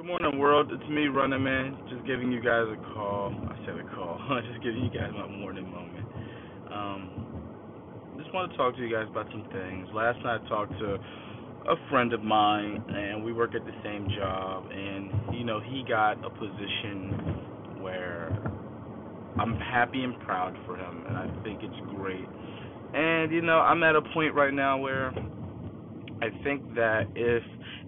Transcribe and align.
Good 0.00 0.06
morning, 0.06 0.38
world. 0.38 0.72
It's 0.72 0.88
me, 0.88 1.08
Running 1.08 1.42
Man. 1.42 1.76
Just 1.90 2.06
giving 2.06 2.32
you 2.32 2.40
guys 2.40 2.64
a 2.72 2.94
call. 2.94 3.34
I 3.50 3.66
said 3.66 3.76
a 3.76 3.84
call. 3.94 4.18
Just 4.50 4.64
giving 4.64 4.82
you 4.82 4.88
guys 4.88 5.10
my 5.12 5.28
morning 5.28 5.70
moment. 5.70 6.06
Um, 6.72 8.14
just 8.16 8.32
want 8.32 8.50
to 8.50 8.56
talk 8.56 8.76
to 8.76 8.80
you 8.80 8.90
guys 8.90 9.08
about 9.10 9.26
some 9.30 9.46
things. 9.52 9.88
Last 9.92 10.18
night 10.24 10.40
I 10.42 10.48
talked 10.48 10.72
to 10.78 10.94
a 10.94 11.76
friend 11.90 12.14
of 12.14 12.22
mine, 12.22 12.82
and 12.88 13.22
we 13.22 13.34
work 13.34 13.54
at 13.54 13.66
the 13.66 13.74
same 13.84 14.08
job. 14.16 14.64
And 14.72 15.34
you 15.34 15.44
know, 15.44 15.60
he 15.60 15.84
got 15.86 16.24
a 16.24 16.30
position 16.30 17.82
where 17.82 18.32
I'm 19.38 19.54
happy 19.56 20.02
and 20.02 20.18
proud 20.20 20.56
for 20.64 20.78
him, 20.78 21.04
and 21.08 21.18
I 21.18 21.28
think 21.44 21.60
it's 21.62 21.94
great. 21.94 22.24
And 22.94 23.30
you 23.30 23.42
know, 23.42 23.58
I'm 23.58 23.82
at 23.82 23.96
a 23.96 24.02
point 24.14 24.34
right 24.34 24.54
now 24.54 24.78
where 24.78 25.12
I 26.22 26.28
think 26.42 26.74
that 26.74 27.04
if 27.14 27.42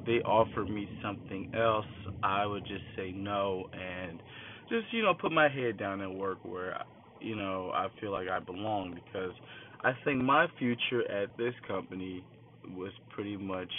they 0.06 0.20
offered 0.22 0.68
me 0.68 0.88
something 1.02 1.52
else, 1.54 1.86
I 2.22 2.46
would 2.46 2.66
just 2.66 2.84
say 2.96 3.12
no 3.12 3.64
and 3.72 4.22
just 4.68 4.86
you 4.92 5.02
know 5.02 5.14
put 5.14 5.32
my 5.32 5.48
head 5.48 5.76
down 5.76 6.00
and 6.00 6.18
work 6.18 6.38
where 6.44 6.78
you 7.20 7.36
know 7.36 7.70
I 7.74 7.88
feel 8.00 8.12
like 8.12 8.28
I 8.28 8.40
belong 8.40 8.94
because 8.94 9.32
I 9.84 9.92
think 10.04 10.22
my 10.22 10.46
future 10.58 11.10
at 11.10 11.36
this 11.36 11.54
company 11.66 12.24
was 12.76 12.92
pretty 13.10 13.36
much 13.36 13.72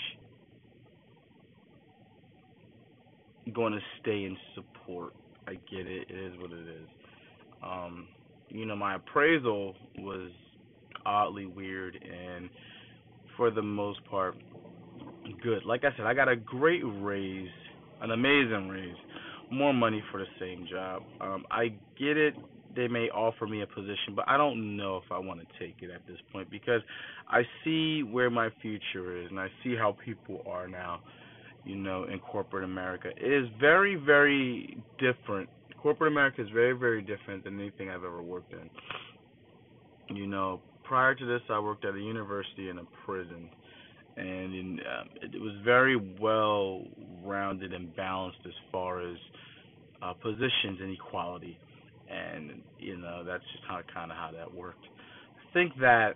going 3.54 3.74
to 3.74 3.80
stay 4.02 4.24
in 4.26 4.38
support. 4.56 5.14
I 5.48 5.54
get 5.54 5.88
it. 5.88 6.08
It 6.10 6.34
is 6.34 6.40
what 6.40 6.52
it 6.52 6.68
is. 6.68 6.88
Um, 7.64 8.08
you 8.50 8.66
know, 8.66 8.76
my 8.76 8.96
appraisal 8.96 9.76
was 9.98 10.32
oddly 11.06 11.46
weird 11.46 11.98
and 12.04 12.50
for 13.36 13.52
the 13.52 13.62
most 13.62 14.04
part 14.06 14.36
good. 15.42 15.66
Like 15.66 15.84
I 15.84 15.96
said, 15.98 16.06
I 16.06 16.14
got 16.14 16.30
a 16.30 16.36
great 16.36 16.84
raise, 16.86 17.50
an 18.04 18.12
amazing 18.12 18.68
raise, 18.68 18.96
more 19.50 19.74
money 19.74 20.04
for 20.12 20.20
the 20.20 20.28
same 20.40 20.68
job. 20.70 21.02
Um, 21.22 21.46
I 21.50 21.70
get 21.98 22.18
it. 22.18 22.36
They 22.76 22.88
may 22.88 23.10
offer 23.10 23.48
me 23.48 23.62
a 23.62 23.68
position, 23.68 24.14
but 24.16 24.26
I 24.28 24.36
don't 24.36 24.76
know 24.76 24.98
if 24.98 25.12
I 25.12 25.20
want 25.20 25.40
to 25.40 25.46
take 25.60 25.78
it 25.82 25.90
at 25.90 26.06
this 26.08 26.18
point 26.32 26.50
because 26.52 26.82
I 27.30 27.44
see 27.64 28.04
where 28.04 28.30
my 28.30 28.50
future 28.62 29.22
is 29.22 29.30
and 29.30 29.40
I 29.40 29.48
see 29.64 29.76
how 29.76 29.96
people 30.04 30.44
are 30.48 30.68
now, 30.68 31.02
you 31.64 31.76
know, 31.76 32.06
in 32.06 32.20
corporate 32.20 32.64
America. 32.64 33.10
It 33.16 33.32
is 33.32 33.48
very, 33.60 33.96
very 33.96 34.78
different. 35.00 35.50
Corporate 35.82 36.12
America 36.12 36.42
is 36.42 36.50
very, 36.50 36.74
very 36.74 37.02
different 37.02 37.44
than 37.44 37.60
anything 37.60 37.90
I've 37.90 38.04
ever 38.04 38.24
worked 38.24 38.54
in. 38.54 40.16
You 40.16 40.28
know, 40.28 40.62
prior 40.84 41.14
to 41.16 41.26
this, 41.26 41.42
I 41.50 41.60
worked 41.60 41.86
at 41.86 41.94
a 41.94 42.00
university 42.00 42.70
and 42.70 42.80
a 42.80 42.86
prison 43.06 43.50
and 44.18 44.54
in, 44.54 44.80
um, 44.80 45.10
it 45.22 45.42
was 45.42 45.54
very 45.64 45.96
well 46.20 46.84
rounded 47.24 47.74
and 47.74 47.96
balanced 47.96 48.40
as 48.46 48.54
far 48.72 49.02
as 49.02 49.18
uh, 50.02 50.14
positions 50.14 50.80
and 50.82 50.92
equality, 50.92 51.58
and 52.10 52.62
you 52.80 52.98
know 52.98 53.24
that's 53.24 53.44
just 53.54 53.64
how 53.68 53.80
kind 53.94 54.12
of 54.12 54.18
how 54.18 54.32
that 54.32 54.54
worked. 54.54 54.86
I 54.86 55.54
think 55.54 55.74
that 55.80 56.16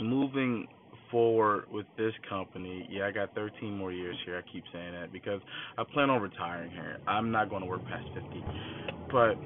moving 0.00 0.68
forward 1.10 1.64
with 1.70 1.86
this 1.96 2.12
company, 2.28 2.86
yeah, 2.90 3.06
I 3.06 3.10
got 3.10 3.34
13 3.34 3.76
more 3.76 3.92
years 3.92 4.16
here. 4.24 4.38
I 4.38 4.52
keep 4.52 4.64
saying 4.72 4.92
that 4.92 5.12
because 5.12 5.40
I 5.76 5.84
plan 5.92 6.10
on 6.10 6.22
retiring 6.22 6.70
here. 6.70 6.98
I'm 7.06 7.30
not 7.30 7.50
going 7.50 7.62
to 7.62 7.68
work 7.68 7.84
past 7.86 8.06
50, 8.14 8.44
but 9.10 9.36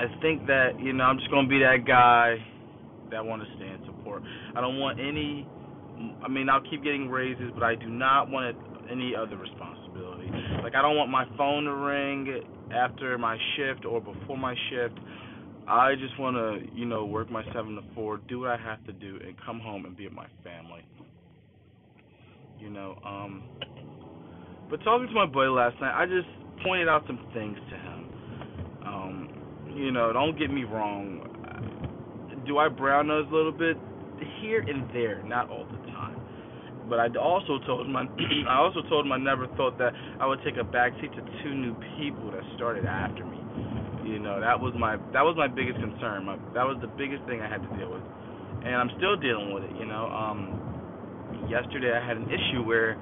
I 0.00 0.06
think 0.20 0.46
that 0.46 0.78
you 0.80 0.92
know 0.92 1.04
I'm 1.04 1.18
just 1.18 1.30
going 1.30 1.46
to 1.46 1.50
be 1.50 1.60
that 1.60 1.84
guy 1.86 2.36
that 3.10 3.24
want 3.24 3.42
to 3.42 3.48
stay 3.56 3.68
in 3.68 3.78
support. 3.86 4.22
I 4.56 4.60
don't 4.60 4.78
want 4.78 4.98
any 4.98 5.46
I 6.24 6.28
mean, 6.28 6.48
I'll 6.48 6.62
keep 6.62 6.82
getting 6.82 7.08
raises, 7.08 7.50
but 7.54 7.62
I 7.62 7.74
do 7.74 7.88
not 7.88 8.30
want 8.30 8.56
any 8.90 9.14
other 9.14 9.36
responsibility. 9.36 10.30
Like, 10.62 10.74
I 10.74 10.82
don't 10.82 10.96
want 10.96 11.10
my 11.10 11.24
phone 11.36 11.64
to 11.64 11.74
ring 11.74 12.42
after 12.74 13.16
my 13.18 13.36
shift 13.56 13.84
or 13.84 14.00
before 14.00 14.36
my 14.36 14.54
shift. 14.70 14.98
I 15.66 15.94
just 15.94 16.18
want 16.18 16.36
to, 16.36 16.74
you 16.74 16.86
know, 16.86 17.04
work 17.04 17.30
my 17.30 17.44
seven 17.54 17.76
to 17.76 17.82
four, 17.94 18.18
do 18.28 18.40
what 18.40 18.50
I 18.50 18.56
have 18.56 18.84
to 18.86 18.92
do, 18.92 19.18
and 19.24 19.34
come 19.44 19.60
home 19.60 19.84
and 19.84 19.96
be 19.96 20.04
with 20.04 20.12
my 20.12 20.26
family. 20.42 20.84
You 22.58 22.70
know, 22.70 22.98
um, 23.04 23.42
but 24.70 24.82
talking 24.84 25.06
to 25.06 25.14
my 25.14 25.26
boy 25.26 25.50
last 25.50 25.80
night, 25.80 25.94
I 25.94 26.06
just 26.06 26.28
pointed 26.64 26.88
out 26.88 27.04
some 27.06 27.18
things 27.34 27.58
to 27.70 27.76
him. 27.76 28.08
Um, 28.86 29.72
you 29.74 29.90
know, 29.92 30.12
don't 30.12 30.38
get 30.38 30.50
me 30.50 30.64
wrong. 30.64 31.28
Do 32.46 32.58
I 32.58 32.68
brown 32.68 33.08
nose 33.08 33.26
a 33.30 33.34
little 33.34 33.52
bit? 33.52 33.76
Here 34.40 34.60
and 34.60 34.88
there, 34.94 35.22
not 35.22 35.50
all 35.50 35.66
the 35.66 35.78
time. 35.92 36.20
But 36.88 36.98
I 36.98 37.06
also 37.18 37.58
told 37.66 37.86
him 37.86 37.96
I, 38.48 38.58
also 38.58 38.82
told 38.88 39.06
him 39.06 39.12
I 39.12 39.18
never 39.18 39.46
thought 39.56 39.78
that 39.78 39.92
I 40.20 40.26
would 40.26 40.40
take 40.44 40.56
a 40.56 40.66
backseat 40.66 41.14
to 41.14 41.22
two 41.42 41.54
new 41.54 41.74
people 41.96 42.30
that 42.32 42.42
started 42.56 42.84
after 42.84 43.24
me. 43.24 43.38
You 44.04 44.18
know, 44.18 44.40
that 44.40 44.58
was 44.58 44.74
my 44.76 44.96
that 45.14 45.22
was 45.22 45.38
my 45.38 45.46
biggest 45.46 45.78
concern. 45.78 46.26
My, 46.26 46.36
that 46.58 46.66
was 46.66 46.78
the 46.82 46.90
biggest 46.90 47.22
thing 47.30 47.40
I 47.40 47.48
had 47.48 47.62
to 47.62 47.70
deal 47.78 47.94
with, 47.94 48.02
and 48.66 48.74
I'm 48.74 48.90
still 48.98 49.14
dealing 49.16 49.54
with 49.54 49.62
it. 49.62 49.72
You 49.78 49.86
know, 49.86 50.10
um, 50.10 51.46
yesterday 51.48 51.94
I 51.94 52.02
had 52.02 52.18
an 52.18 52.26
issue 52.26 52.66
where, 52.66 52.98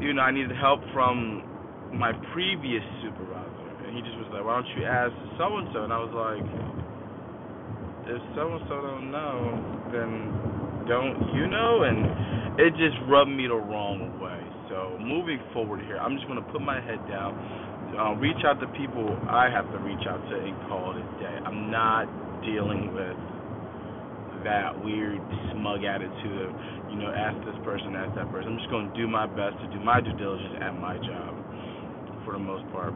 you 0.00 0.16
know, 0.16 0.24
I 0.24 0.32
needed 0.32 0.56
help 0.56 0.80
from 0.96 1.44
my 1.92 2.16
previous 2.32 2.82
supervisor, 3.04 3.68
and 3.84 3.92
he 3.92 4.00
just 4.00 4.16
was 4.16 4.32
like, 4.32 4.42
"Why 4.42 4.64
don't 4.64 4.70
you 4.80 4.88
ask 4.88 5.12
so 5.36 5.60
and 5.60 5.68
so?" 5.76 5.84
And 5.84 5.92
I 5.92 6.00
was 6.00 6.12
like, 6.16 6.48
if 8.08 8.22
so 8.34 8.56
and 8.56 8.64
so 8.64 8.80
don't 8.80 9.12
know, 9.12 9.77
then 9.92 10.84
don't 10.88 11.16
you 11.36 11.46
know? 11.46 11.84
And 11.84 12.58
it 12.60 12.72
just 12.80 12.96
rubbed 13.08 13.30
me 13.30 13.46
the 13.46 13.60
wrong 13.60 14.16
way. 14.20 14.40
So 14.68 14.96
moving 15.00 15.40
forward 15.52 15.80
here, 15.84 15.96
I'm 15.96 16.16
just 16.16 16.28
gonna 16.28 16.44
put 16.52 16.60
my 16.60 16.80
head 16.80 17.00
down, 17.08 17.36
uh, 17.96 18.16
reach 18.20 18.40
out 18.44 18.60
to 18.60 18.68
people 18.76 19.08
I 19.28 19.48
have 19.48 19.68
to 19.72 19.78
reach 19.80 20.04
out 20.08 20.20
to, 20.28 20.34
and 20.36 20.56
call 20.68 20.92
it 20.92 21.00
a 21.00 21.06
day. 21.20 21.36
I'm 21.44 21.70
not 21.70 22.08
dealing 22.44 22.92
with 22.92 23.16
that 24.44 24.72
weird 24.84 25.18
smug 25.52 25.82
attitude 25.82 26.40
of 26.46 26.52
you 26.92 26.96
know 26.96 27.10
ask 27.10 27.36
this 27.44 27.58
person, 27.64 27.96
ask 27.96 28.14
that 28.16 28.30
person. 28.30 28.54
I'm 28.54 28.58
just 28.58 28.70
gonna 28.70 28.92
do 28.96 29.08
my 29.08 29.26
best 29.26 29.56
to 29.60 29.66
do 29.72 29.80
my 29.80 30.00
due 30.00 30.14
diligence 30.16 30.56
at 30.60 30.76
my 30.76 30.96
job 31.00 31.32
for 32.24 32.32
the 32.32 32.42
most 32.42 32.64
part. 32.72 32.92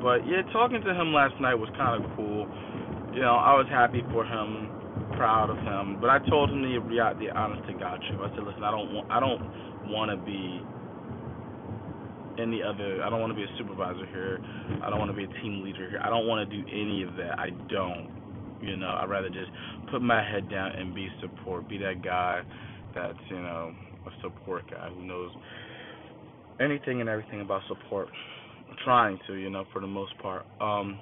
But 0.00 0.26
yeah, 0.26 0.42
talking 0.52 0.80
to 0.80 0.92
him 0.92 1.12
last 1.12 1.40
night 1.40 1.54
was 1.54 1.68
kind 1.76 2.00
of 2.00 2.08
cool 2.16 2.48
you 3.16 3.22
know, 3.24 3.40
I 3.40 3.56
was 3.56 3.64
happy 3.72 4.04
for 4.12 4.28
him, 4.28 4.68
proud 5.16 5.50
of 5.50 5.58
him. 5.58 5.98
But 6.00 6.10
I 6.10 6.18
told 6.28 6.50
him 6.50 6.62
the 6.62 6.78
the 7.18 7.30
honest 7.36 7.66
to 7.68 7.74
God 7.74 8.00
truth. 8.08 8.20
I 8.22 8.34
said, 8.34 8.44
listen, 8.44 8.62
I 8.62 8.70
don't 8.70 8.92
want 8.94 9.10
I 9.10 9.20
don't 9.20 9.42
want 9.90 10.10
to 10.10 10.18
be 10.24 10.62
any 12.40 12.62
other. 12.62 13.02
I 13.02 13.10
don't 13.10 13.20
want 13.20 13.32
to 13.32 13.36
be 13.36 13.44
a 13.44 13.52
supervisor 13.58 14.06
here. 14.06 14.38
I 14.84 14.90
don't 14.90 14.98
want 14.98 15.10
to 15.10 15.16
be 15.16 15.24
a 15.24 15.32
team 15.42 15.62
leader 15.64 15.88
here. 15.88 16.00
I 16.02 16.08
don't 16.08 16.26
want 16.26 16.48
to 16.48 16.50
do 16.50 16.62
any 16.68 17.02
of 17.02 17.16
that. 17.16 17.38
I 17.38 17.50
don't. 17.68 18.12
You 18.62 18.76
know, 18.76 18.88
I'd 18.88 19.10
rather 19.10 19.28
just 19.28 19.50
put 19.90 20.00
my 20.00 20.22
head 20.22 20.48
down 20.50 20.72
and 20.72 20.94
be 20.94 21.08
support. 21.20 21.68
Be 21.68 21.78
that 21.78 22.02
guy 22.02 22.42
that's 22.94 23.18
you 23.28 23.36
know 23.36 23.72
a 24.06 24.10
support 24.22 24.70
guy 24.70 24.88
who 24.88 25.04
knows 25.04 25.30
anything 26.60 27.00
and 27.00 27.08
everything 27.08 27.40
about 27.40 27.62
support. 27.68 28.08
I'm 28.68 28.76
trying 28.84 29.18
to, 29.26 29.34
you 29.34 29.50
know, 29.50 29.64
for 29.72 29.80
the 29.80 29.86
most 29.86 30.16
part. 30.18 30.46
Um, 30.60 30.98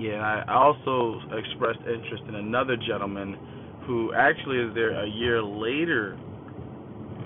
yeah, 0.00 0.44
I 0.46 0.54
also 0.54 1.20
expressed 1.36 1.80
interest 1.80 2.24
in 2.28 2.34
another 2.36 2.76
gentleman 2.76 3.36
who 3.86 4.12
actually 4.14 4.58
is 4.58 4.74
there 4.74 4.92
a 4.92 5.08
year 5.08 5.42
later, 5.42 6.18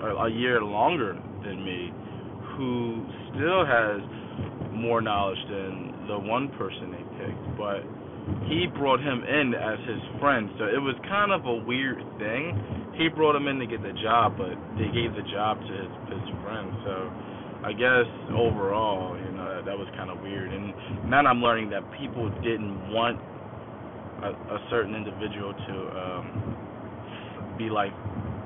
or 0.01 0.27
a 0.27 0.31
year 0.31 0.61
longer 0.61 1.13
than 1.43 1.63
me, 1.63 1.91
who 2.55 3.05
still 3.33 3.65
has 3.65 4.01
more 4.71 5.01
knowledge 5.01 5.39
than 5.49 6.07
the 6.07 6.17
one 6.17 6.49
person 6.57 6.91
they 6.91 7.05
picked. 7.19 7.57
But 7.57 7.83
he 8.47 8.67
brought 8.67 8.99
him 8.99 9.23
in 9.23 9.53
as 9.53 9.79
his 9.87 10.01
friend, 10.19 10.49
so 10.57 10.65
it 10.65 10.79
was 10.79 10.95
kind 11.07 11.31
of 11.31 11.45
a 11.45 11.55
weird 11.67 11.99
thing. 12.17 12.55
He 12.97 13.09
brought 13.09 13.35
him 13.35 13.47
in 13.47 13.59
to 13.59 13.67
get 13.67 13.81
the 13.81 13.93
job, 14.01 14.37
but 14.37 14.55
they 14.77 14.87
gave 14.93 15.11
the 15.13 15.25
job 15.31 15.59
to 15.59 15.73
his 15.73 15.93
his 16.15 16.25
friend. 16.41 16.71
So 16.85 16.93
I 17.63 17.71
guess 17.71 18.05
overall, 18.35 19.15
you 19.17 19.31
know, 19.31 19.55
that, 19.55 19.65
that 19.65 19.77
was 19.77 19.87
kind 19.95 20.11
of 20.11 20.19
weird. 20.19 20.51
And 20.51 20.73
now 21.09 21.23
I'm 21.23 21.41
learning 21.41 21.69
that 21.71 21.83
people 21.99 22.29
didn't 22.43 22.91
want 22.91 23.19
a, 24.23 24.31
a 24.55 24.59
certain 24.69 24.95
individual 24.95 25.53
to 25.53 25.75
um, 25.95 26.25
be 27.57 27.69
like 27.69 27.91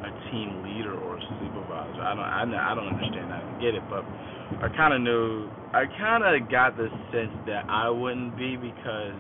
a 0.06 0.12
team 0.30 0.62
leader 0.64 0.94
or 0.94 1.18
a 1.18 1.24
supervisor. 1.42 2.02
I 2.02 2.14
don't, 2.14 2.54
I, 2.54 2.72
I 2.72 2.76
don't 2.76 2.88
understand. 2.88 3.32
that. 3.32 3.42
I 3.42 3.62
get 3.62 3.74
it, 3.74 3.84
but 3.90 4.06
I 4.62 4.70
kind 4.76 4.94
of 4.94 5.02
knew. 5.02 5.50
I 5.74 5.86
kind 6.00 6.24
of 6.24 6.50
got 6.50 6.78
the 6.78 6.88
sense 7.12 7.34
that 7.48 7.66
I 7.70 7.90
wouldn't 7.90 8.38
be 8.38 8.56
because. 8.56 9.18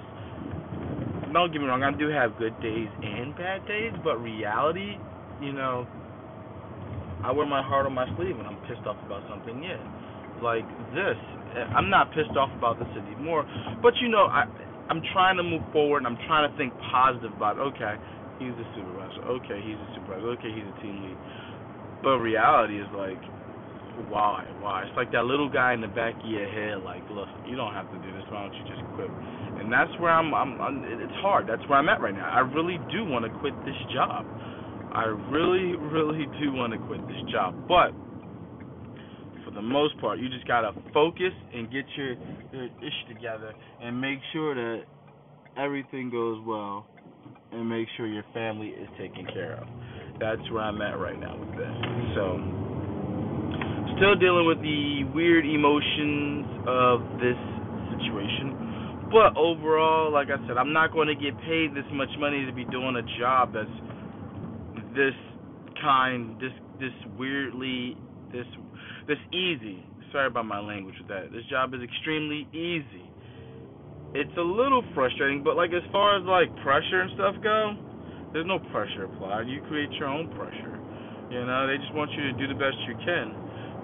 Don't 1.33 1.51
get 1.51 1.59
me 1.59 1.67
wrong. 1.67 1.83
I 1.83 1.91
do 1.91 2.07
have 2.07 2.37
good 2.37 2.55
days 2.61 2.87
and 3.03 3.35
bad 3.35 3.67
days, 3.67 3.91
but 4.03 4.15
reality, 4.17 4.95
you 5.41 5.51
know, 5.53 5.85
I 7.23 7.31
wear 7.31 7.45
my 7.45 7.63
heart 7.63 7.85
on 7.85 7.93
my 7.93 8.05
sleeve 8.17 8.37
when 8.37 8.45
I'm 8.45 8.59
pissed 8.69 8.85
off 8.85 8.97
about 9.05 9.23
something. 9.29 9.63
Yeah, 9.63 9.81
like 10.41 10.65
this. 10.93 11.17
Eh, 11.57 11.67
I'm 11.73 11.89
not 11.89 12.13
pissed 12.13 12.35
off 12.37 12.49
about 12.57 12.79
this 12.79 12.89
anymore. 12.97 13.45
But 13.81 13.93
you 14.01 14.09
know, 14.09 14.29
I 14.29 14.45
I'm 14.89 15.01
trying 15.13 15.37
to 15.37 15.43
move 15.43 15.63
forward 15.73 16.05
and 16.05 16.07
I'm 16.07 16.19
trying 16.27 16.49
to 16.49 16.53
think 16.57 16.73
positive 16.91 17.33
about. 17.33 17.57
Okay, 17.57 17.95
he's 18.39 18.55
a 18.55 18.67
supervisor. 18.77 19.21
Okay, 19.41 19.59
he's 19.65 19.79
a 19.79 19.89
supervisor. 19.95 20.27
Okay, 20.37 20.51
he's 20.53 20.67
a 20.67 20.77
team 20.81 21.01
lead. 21.03 21.17
But 22.03 22.21
reality 22.21 22.79
is 22.79 22.87
like, 22.93 23.19
why? 24.07 24.45
Why? 24.61 24.85
It's 24.85 24.95
like 24.95 25.11
that 25.11 25.25
little 25.25 25.49
guy 25.49 25.73
in 25.73 25.81
the 25.81 25.89
back 25.89 26.13
of 26.13 26.29
your 26.29 26.45
head, 26.45 26.85
like, 26.85 27.01
look, 27.09 27.27
you 27.49 27.57
don't 27.57 27.73
have 27.73 27.89
to 27.89 27.97
do 27.97 28.09
this. 28.13 28.23
Why 28.29 28.45
don't 28.45 28.53
you 28.53 28.65
just 28.69 28.83
quit? 28.93 29.09
And 29.57 29.73
that's 29.73 29.91
where 29.99 30.13
I'm. 30.13 30.33
I'm, 30.33 30.61
I'm 30.61 30.85
it's 30.85 31.17
hard. 31.19 31.49
That's 31.49 31.65
where 31.67 31.79
I'm 31.79 31.89
at 31.89 31.99
right 31.99 32.13
now. 32.13 32.29
I 32.29 32.45
really 32.45 32.77
do 32.93 33.03
want 33.03 33.25
to 33.25 33.31
quit 33.41 33.57
this 33.65 33.77
job. 33.93 34.23
I 34.97 35.13
really, 35.29 35.77
really 35.77 36.25
do 36.41 36.57
want 36.57 36.73
to 36.73 36.79
quit 36.89 37.05
this 37.05 37.21
job, 37.31 37.53
but 37.69 37.93
for 39.45 39.53
the 39.53 39.61
most 39.61 39.93
part, 40.01 40.17
you 40.17 40.27
just 40.27 40.47
gotta 40.47 40.73
focus 40.91 41.37
and 41.53 41.69
get 41.69 41.85
your, 41.95 42.17
your 42.51 42.65
ish 42.81 42.99
together 43.07 43.53
and 43.79 44.01
make 44.01 44.17
sure 44.33 44.55
that 44.55 44.89
everything 45.55 46.09
goes 46.09 46.41
well 46.47 46.87
and 47.51 47.69
make 47.69 47.85
sure 47.95 48.07
your 48.07 48.25
family 48.33 48.69
is 48.69 48.89
taken 48.97 49.27
care 49.37 49.61
of. 49.61 49.67
That's 50.19 50.41
where 50.49 50.63
I'm 50.63 50.81
at 50.81 50.97
right 50.97 51.19
now 51.19 51.37
with 51.37 51.53
this. 51.53 51.77
So, 52.17 52.41
still 54.01 54.17
dealing 54.17 54.49
with 54.49 54.57
the 54.65 55.05
weird 55.13 55.45
emotions 55.45 56.65
of 56.65 57.05
this 57.21 57.37
situation. 57.93 59.13
But 59.13 59.37
overall, 59.37 60.11
like 60.11 60.33
I 60.33 60.41
said, 60.49 60.57
I'm 60.57 60.73
not 60.73 60.91
going 60.91 61.07
to 61.07 61.13
get 61.13 61.37
paid 61.45 61.77
this 61.77 61.85
much 61.93 62.09
money 62.17 62.49
to 62.49 62.51
be 62.51 62.65
doing 62.65 62.97
a 62.97 63.05
job 63.21 63.53
that's 63.53 63.69
this 64.97 65.13
kind, 65.81 66.41
this 66.41 66.51
this 66.79 66.95
weirdly, 67.17 67.95
this 68.33 68.47
this 69.07 69.21
easy. 69.31 69.85
Sorry 70.11 70.27
about 70.27 70.45
my 70.45 70.59
language 70.59 70.95
with 70.99 71.07
that. 71.09 71.31
This 71.31 71.43
job 71.49 71.73
is 71.73 71.81
extremely 71.83 72.47
easy 72.51 73.07
it's 74.17 74.33
a 74.37 74.41
little 74.41 74.83
frustrating, 74.97 75.43
but 75.43 75.55
like 75.55 75.69
as 75.77 75.85
far 75.91 76.17
as 76.17 76.25
like 76.25 76.49
pressure 76.65 77.05
and 77.05 77.11
stuff 77.13 77.35
go, 77.43 77.77
there's 78.33 78.49
no 78.49 78.57
pressure 78.73 79.05
applied. 79.05 79.47
You 79.47 79.61
create 79.69 79.93
your 79.99 80.09
own 80.09 80.33
pressure. 80.33 80.73
You 81.29 81.45
know, 81.45 81.69
they 81.69 81.77
just 81.77 81.93
want 81.93 82.09
you 82.17 82.31
to 82.31 82.33
do 82.33 82.49
the 82.49 82.57
best 82.57 82.81
you 82.89 82.97
can. 83.05 83.35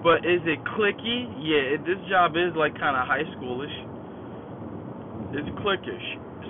But 0.02 0.26
is 0.26 0.42
it 0.42 0.58
clicky? 0.74 1.30
Yeah, 1.38 1.78
this 1.86 2.00
job 2.10 2.34
is 2.34 2.50
like 2.58 2.74
kind 2.74 2.98
of 2.98 3.06
high 3.06 3.24
schoolish. 3.38 3.76
It's 5.38 5.48
clickish. 5.62 6.08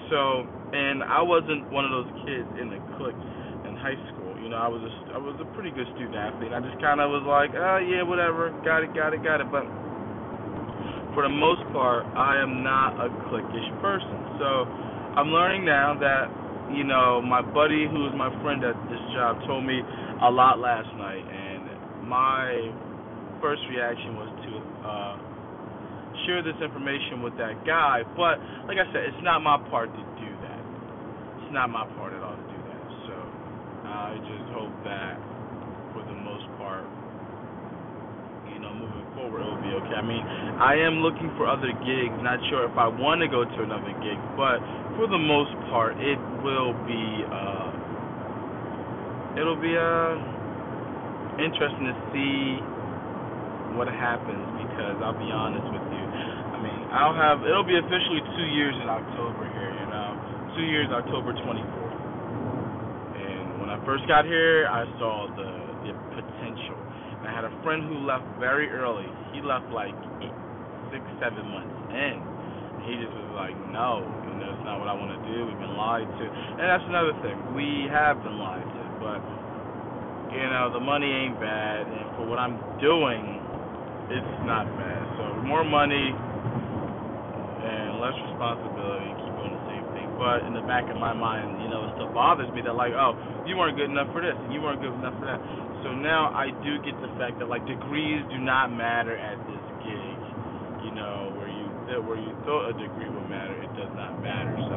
So, 0.08 0.48
and 0.72 1.04
I 1.04 1.20
wasn't 1.20 1.68
one 1.68 1.84
of 1.84 1.92
those 1.92 2.10
kids 2.24 2.48
in 2.56 2.72
the 2.72 2.80
clique 2.96 3.20
in 3.68 3.76
high 3.76 4.00
school. 4.10 4.23
You 4.44 4.52
know, 4.52 4.60
I 4.60 4.68
was 4.68 4.84
a 4.84 4.92
I 5.16 5.18
was 5.18 5.40
a 5.40 5.48
pretty 5.56 5.72
good 5.72 5.88
student 5.96 6.20
athlete. 6.20 6.52
I 6.52 6.60
just 6.60 6.76
kind 6.76 7.00
of 7.00 7.08
was 7.08 7.24
like, 7.24 7.56
oh 7.56 7.80
yeah, 7.80 8.04
whatever, 8.04 8.52
got 8.60 8.84
it, 8.84 8.92
got 8.92 9.16
it, 9.16 9.24
got 9.24 9.40
it. 9.40 9.48
But 9.48 9.64
for 11.16 11.24
the 11.24 11.32
most 11.32 11.64
part, 11.72 12.04
I 12.12 12.42
am 12.44 12.60
not 12.60 13.00
a 13.00 13.08
cliquish 13.32 13.70
person. 13.80 14.36
So 14.36 14.68
I'm 15.16 15.32
learning 15.32 15.64
now 15.64 15.96
that, 15.96 16.28
you 16.76 16.84
know, 16.84 17.24
my 17.24 17.40
buddy 17.40 17.88
who 17.88 18.04
is 18.04 18.12
my 18.12 18.28
friend 18.44 18.60
at 18.68 18.76
this 18.92 19.00
job 19.16 19.40
told 19.48 19.64
me 19.64 19.80
a 20.20 20.28
lot 20.28 20.60
last 20.60 20.92
night, 21.00 21.24
and 21.24 22.04
my 22.04 22.68
first 23.40 23.64
reaction 23.72 24.12
was 24.20 24.28
to 24.44 24.52
uh, 24.84 25.14
share 26.28 26.44
this 26.44 26.60
information 26.60 27.24
with 27.24 27.32
that 27.40 27.64
guy. 27.64 28.04
But 28.12 28.36
like 28.68 28.76
I 28.76 28.84
said, 28.92 29.08
it's 29.08 29.24
not 29.24 29.40
my 29.40 29.56
part 29.72 29.88
to 29.88 30.02
do 30.20 30.30
that. 30.44 30.60
It's 31.40 31.52
not 31.54 31.72
my 31.72 31.88
part 31.96 32.12
at 32.12 32.20
all 32.20 32.36
to 32.36 32.48
do 32.52 32.60
that. 32.60 32.84
So 33.08 33.14
I 33.94 34.18
just 34.26 34.46
hope 34.50 34.74
that 34.82 35.22
for 35.94 36.02
the 36.02 36.18
most 36.18 36.50
part 36.58 36.82
you 38.50 38.58
know, 38.58 38.74
moving 38.74 39.06
forward, 39.14 39.42
it'll 39.42 39.62
be 39.62 39.74
okay. 39.82 39.94
I 39.98 40.02
mean, 40.02 40.22
I 40.58 40.74
am 40.82 41.02
looking 41.02 41.30
for 41.38 41.46
other 41.46 41.70
gigs. 41.82 42.14
Not 42.22 42.38
sure 42.50 42.66
if 42.66 42.76
I 42.78 42.86
want 42.86 43.22
to 43.22 43.28
go 43.30 43.42
to 43.46 43.58
another 43.62 43.94
gig, 44.02 44.18
but 44.38 44.62
for 44.98 45.06
the 45.06 45.18
most 45.18 45.54
part, 45.70 45.98
it 45.98 46.18
will 46.42 46.74
be. 46.86 47.02
Uh, 47.30 47.70
it'll 49.38 49.58
be 49.58 49.74
uh, 49.74 50.14
interesting 51.42 51.90
to 51.90 51.96
see 52.14 52.62
what 53.74 53.90
happens 53.90 54.46
because 54.62 55.02
I'll 55.02 55.18
be 55.18 55.30
honest 55.34 55.66
with 55.74 55.86
you. 55.90 56.04
I 56.54 56.56
mean, 56.62 56.80
I'll 56.94 57.16
have 57.16 57.42
it'll 57.42 57.66
be 57.66 57.78
officially 57.78 58.22
two 58.38 58.48
years 58.54 58.74
in 58.78 58.86
October 58.86 59.50
here. 59.50 59.74
You 59.74 59.86
know, 59.90 60.14
two 60.54 60.66
years 60.66 60.86
October 60.94 61.34
24th. 61.34 61.83
When 63.64 63.72
I 63.72 63.80
first 63.88 64.04
got 64.04 64.28
here, 64.28 64.68
I 64.68 64.84
saw 65.00 65.24
the 65.32 65.48
the 65.88 65.96
potential 66.12 66.76
I 67.24 67.32
had 67.32 67.48
a 67.48 67.52
friend 67.64 67.88
who 67.88 68.04
left 68.04 68.28
very 68.36 68.68
early. 68.68 69.08
He 69.32 69.40
left 69.40 69.72
like 69.72 69.96
eight, 70.20 70.36
six, 70.92 71.00
seven 71.16 71.48
months 71.48 71.72
in. 71.88 72.20
He 72.84 72.92
just 73.00 73.16
was 73.16 73.32
like, 73.32 73.56
no, 73.72 74.04
you 74.28 74.36
know, 74.36 74.52
it's 74.52 74.64
not 74.68 74.84
what 74.84 74.92
I 74.92 74.96
want 75.00 75.16
to 75.16 75.22
do. 75.24 75.48
We've 75.48 75.56
been 75.56 75.80
lied 75.80 76.04
to, 76.04 76.24
and 76.28 76.64
that's 76.68 76.84
another 76.92 77.16
thing. 77.24 77.40
We 77.56 77.88
have 77.88 78.20
been 78.20 78.36
lied 78.36 78.68
to, 78.68 78.82
but 79.00 79.24
you 80.36 80.44
know, 80.44 80.68
the 80.68 80.84
money 80.84 81.08
ain't 81.08 81.40
bad, 81.40 81.88
and 81.88 82.04
for 82.20 82.28
what 82.28 82.36
I'm 82.36 82.60
doing, 82.84 83.24
it's 84.12 84.34
not 84.44 84.68
bad. 84.76 85.00
So 85.16 85.40
more 85.48 85.64
money 85.64 86.12
and 86.12 87.96
less 87.96 88.12
responsibility, 88.28 89.08
keep 89.24 89.32
doing 89.40 89.56
the 89.56 89.64
same 89.72 89.84
thing. 89.96 90.08
But 90.20 90.44
in 90.44 90.52
the 90.52 90.64
back 90.68 90.84
of 90.92 91.00
my 91.00 91.16
mind, 91.16 91.64
you 91.64 91.72
know, 91.72 91.88
it 91.88 91.96
still 91.96 92.12
bothers 92.12 92.52
me 92.52 92.60
that 92.68 92.76
like, 92.76 92.92
oh, 92.92 93.16
you 93.46 93.56
weren't 93.56 93.76
good 93.76 93.90
enough 93.90 94.10
for 94.12 94.20
this, 94.20 94.34
and 94.34 94.52
you 94.52 94.60
weren't 94.60 94.80
good 94.80 94.94
enough 94.94 95.14
for 95.20 95.26
that. 95.26 95.40
So 95.84 95.92
now 95.92 96.32
I 96.32 96.48
do 96.64 96.80
get 96.80 96.96
the 97.00 97.12
fact 97.20 97.38
that 97.40 97.48
like 97.48 97.64
degrees 97.68 98.24
do 98.32 98.38
not 98.40 98.72
matter 98.72 99.16
at 99.16 99.36
this 99.48 99.64
gig. 99.84 100.18
You 100.84 100.92
know, 100.96 101.32
where 101.36 101.48
you 101.48 101.66
where 102.04 102.20
you 102.20 102.32
thought 102.44 102.72
a 102.72 102.74
degree 102.74 103.08
would 103.08 103.28
matter, 103.28 103.54
it 103.60 103.72
does 103.76 103.92
not 103.92 104.20
matter. 104.20 104.56
So 104.68 104.76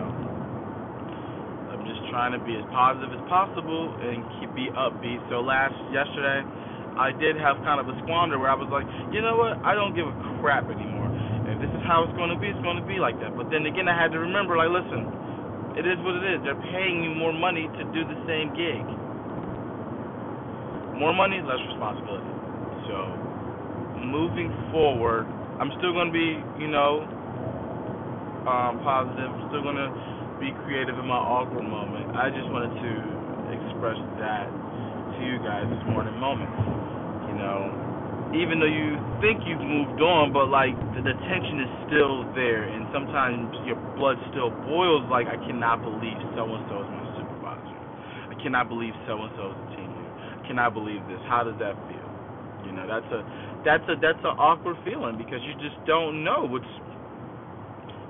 I'm 1.71 1.83
just 1.87 2.03
trying 2.11 2.35
to 2.35 2.41
be 2.43 2.55
as 2.55 2.65
positive 2.71 3.11
as 3.15 3.23
possible 3.31 3.95
and 4.03 4.23
keep 4.39 4.47
be 4.57 4.73
upbeat. 4.73 5.21
So 5.29 5.45
last 5.45 5.77
yesterday, 5.93 6.41
I 6.97 7.13
did 7.13 7.37
have 7.37 7.61
kind 7.61 7.77
of 7.77 7.85
a 7.85 7.95
squander 8.01 8.41
where 8.41 8.49
I 8.49 8.57
was 8.57 8.73
like, 8.73 8.89
you 9.13 9.21
know 9.21 9.37
what, 9.37 9.61
I 9.61 9.77
don't 9.77 9.93
give 9.93 10.09
a 10.09 10.17
crap 10.41 10.65
anymore. 10.65 11.05
If 11.45 11.61
this 11.61 11.69
is 11.69 11.83
how 11.85 12.01
it's 12.03 12.17
going 12.17 12.33
to 12.33 12.39
be, 12.41 12.49
it's 12.49 12.65
going 12.65 12.81
to 12.81 12.87
be 12.89 12.97
like 12.97 13.21
that. 13.21 13.37
But 13.37 13.53
then 13.53 13.69
again, 13.69 13.85
I 13.85 13.93
had 13.93 14.09
to 14.11 14.19
remember, 14.19 14.57
like, 14.57 14.73
listen, 14.73 15.05
it 15.77 15.85
is 15.85 15.97
what 16.01 16.17
it 16.17 16.25
is. 16.25 16.41
They're 16.43 16.59
paying 16.73 17.03
you 17.05 17.13
more 17.13 17.33
money 17.33 17.69
to 17.77 17.83
do 17.93 18.01
the 18.03 18.17
same 18.25 18.51
gig 18.57 18.83
more 20.97 21.13
money, 21.13 21.39
less 21.45 21.61
responsibility. 21.69 22.33
So 22.89 22.97
moving 24.01 24.49
forward, 24.73 25.29
I'm 25.61 25.69
still 25.77 25.93
going 25.93 26.09
to 26.09 26.17
be, 26.17 26.41
you 26.57 26.67
know, 26.67 27.05
um, 28.49 28.81
positive. 28.81 29.29
I'm 29.29 29.45
still 29.53 29.61
going 29.61 29.77
to 29.77 29.93
be 30.41 30.49
creative 30.65 30.97
in 30.97 31.05
my 31.05 31.21
awkward 31.21 31.69
moment. 31.69 32.17
I 32.17 32.33
just 32.33 32.49
wanted 32.49 32.73
to 32.81 32.91
express 33.53 33.97
that 34.17 34.49
to 34.49 35.19
you 35.21 35.37
guys 35.45 35.69
this 35.69 35.85
morning 35.93 36.17
moment. 36.17 36.49
You 37.29 37.35
know, 37.37 37.86
even 38.35 38.59
though 38.59 38.69
you 38.69 38.97
think 39.23 39.43
you've 39.47 39.63
moved 39.63 40.01
on, 40.01 40.33
but 40.33 40.49
like 40.51 40.75
the, 40.95 41.01
the 41.05 41.15
tension 41.29 41.63
is 41.63 41.71
still 41.87 42.27
there, 42.35 42.67
and 42.67 42.87
sometimes 42.91 43.51
your 43.63 43.79
blood 43.95 44.17
still 44.31 44.51
boils. 44.67 45.05
Like 45.07 45.27
I 45.27 45.37
cannot 45.47 45.83
believe 45.83 46.19
so 46.35 46.43
and 46.47 46.63
so 46.67 46.83
is 46.83 46.91
my 46.91 47.05
supervisor. 47.19 47.79
I 48.31 48.35
cannot 48.43 48.67
believe 48.67 48.95
so 49.07 49.19
and 49.21 49.31
so 49.37 49.51
is 49.53 49.57
the 49.63 49.67
team 49.77 49.89
I 50.43 50.47
cannot 50.47 50.73
believe 50.73 51.03
this? 51.07 51.19
How 51.27 51.43
does 51.43 51.57
that 51.59 51.75
feel? 51.87 52.09
You 52.65 52.71
know, 52.73 52.87
that's 52.87 53.07
a 53.11 53.21
that's 53.65 53.83
a 53.89 53.95
that's 53.99 54.21
an 54.23 54.35
awkward 54.39 54.77
feeling 54.85 55.17
because 55.17 55.41
you 55.43 55.53
just 55.59 55.75
don't 55.87 56.23
know 56.23 56.47
what's 56.47 56.67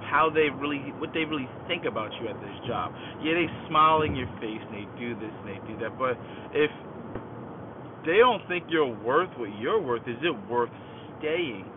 how 0.08 0.30
they 0.32 0.50
really 0.54 0.94
what 0.98 1.12
they 1.14 1.26
really 1.26 1.50
think 1.68 1.86
about 1.86 2.12
you 2.22 2.30
at 2.30 2.40
this 2.42 2.58
job. 2.68 2.94
Yeah, 3.22 3.36
they 3.36 3.50
smile 3.68 4.04
in 4.04 4.16
your 4.16 4.30
face 4.40 4.62
and 4.64 4.74
they 4.74 4.88
do 5.00 5.16
this 5.20 5.34
and 5.44 5.48
they 5.50 5.60
do 5.68 5.76
that, 5.84 5.98
but 6.00 6.16
if 6.54 6.72
they 8.08 8.18
don't 8.18 8.42
think 8.48 8.66
you're 8.70 8.88
worth 9.04 9.30
what 9.38 9.52
you're 9.60 9.82
worth, 9.82 10.08
is 10.08 10.18
it 10.24 10.34
worth 10.50 10.72
staying? 11.20 11.68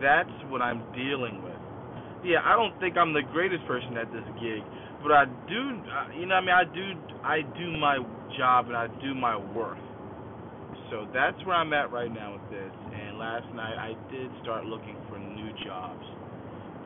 That's 0.00 0.30
what 0.48 0.62
I'm 0.62 0.80
dealing 0.94 1.42
with. 1.42 1.58
Yeah, 2.24 2.38
I 2.44 2.54
don't 2.54 2.78
think 2.80 2.96
I'm 2.96 3.12
the 3.12 3.26
greatest 3.32 3.66
person 3.66 3.96
at 3.96 4.06
this 4.12 4.24
gig, 4.40 4.62
but 5.02 5.10
I 5.10 5.24
do, 5.48 5.60
uh, 5.82 6.14
you 6.16 6.26
know, 6.26 6.36
I 6.36 6.40
mean, 6.40 6.54
I 6.54 6.64
do, 6.64 6.94
I 7.24 7.42
do 7.58 7.76
my 7.76 7.98
job 8.38 8.68
and 8.68 8.76
I 8.76 8.86
do 9.02 9.14
my 9.14 9.36
worth. 9.36 9.82
So 10.90 11.06
that's 11.12 11.36
where 11.44 11.56
I'm 11.56 11.72
at 11.72 11.90
right 11.90 12.12
now 12.12 12.34
with 12.34 12.50
this. 12.50 12.72
And 12.94 13.18
last 13.18 13.46
night 13.54 13.76
I 13.78 13.94
did 14.12 14.30
start 14.42 14.64
looking 14.64 14.96
for 15.08 15.18
new 15.18 15.50
jobs, 15.64 16.04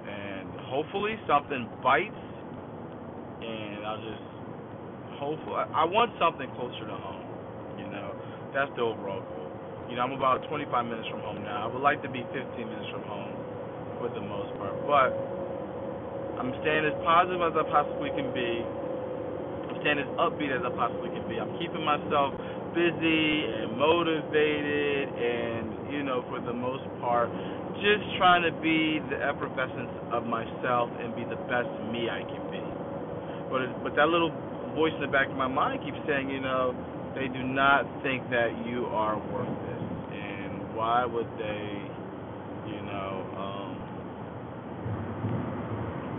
and 0.09 0.49
hopefully 0.69 1.17
something 1.29 1.69
bites, 1.83 2.15
and 3.45 3.85
I'll 3.85 4.01
just 4.01 4.25
hopefully 5.21 5.57
I 5.75 5.85
want 5.85 6.13
something 6.19 6.49
closer 6.57 6.87
to 6.87 6.97
home. 6.97 7.14
That's 8.55 8.71
the 8.79 8.87
overall 8.87 9.19
goal. 9.19 9.51
You 9.91 9.99
know, 9.99 10.07
I'm 10.07 10.15
about 10.15 10.47
25 10.47 10.71
minutes 10.87 11.11
from 11.11 11.27
home 11.27 11.43
now. 11.43 11.67
I 11.67 11.69
would 11.69 11.83
like 11.83 12.01
to 12.07 12.09
be 12.09 12.23
15 12.31 12.39
minutes 12.55 12.87
from 12.95 13.03
home 13.03 13.35
for 13.99 14.07
the 14.15 14.23
most 14.23 14.55
part, 14.63 14.79
but 14.87 15.11
I'm 16.39 16.55
staying 16.63 16.87
as 16.87 16.95
positive 17.03 17.43
as 17.43 17.53
I 17.59 17.67
possibly 17.67 18.15
can 18.15 18.31
be 18.31 18.63
and 19.85 20.01
as 20.01 20.09
upbeat 20.17 20.49
as 20.49 20.65
I 20.65 20.73
possibly 20.73 21.13
can 21.13 21.29
be. 21.29 21.37
I'm 21.37 21.53
keeping 21.61 21.85
myself 21.85 22.33
busy 22.73 23.45
and 23.45 23.77
motivated, 23.77 25.13
and 25.13 25.93
you 25.93 26.01
know, 26.03 26.25
for 26.33 26.41
the 26.41 26.55
most 26.57 26.89
part, 27.05 27.29
just 27.85 28.01
trying 28.17 28.49
to 28.49 28.55
be 28.65 29.05
the 29.13 29.21
effervescence 29.21 29.93
of 30.09 30.25
myself 30.25 30.89
and 31.03 31.13
be 31.13 31.29
the 31.29 31.37
best 31.53 31.69
me 31.93 32.09
I 32.09 32.25
can 32.25 32.45
be. 32.49 32.65
But 33.53 33.69
but 33.85 33.93
that 34.01 34.09
little 34.09 34.33
voice 34.73 34.97
in 34.97 35.05
the 35.05 35.13
back 35.13 35.29
of 35.29 35.37
my 35.37 35.51
mind 35.51 35.85
keeps 35.85 36.01
saying, 36.09 36.33
you 36.33 36.41
know, 36.41 36.73
they 37.15 37.31
do 37.31 37.43
not 37.43 37.87
think 38.03 38.27
that 38.31 38.51
you 38.67 38.87
are 38.91 39.17
worth 39.31 39.55
this, 39.71 39.85
and 40.11 40.75
why 40.75 41.07
would 41.07 41.31
they, 41.39 41.67
you 42.67 42.83
know, 42.83 43.13
um, 43.39 43.71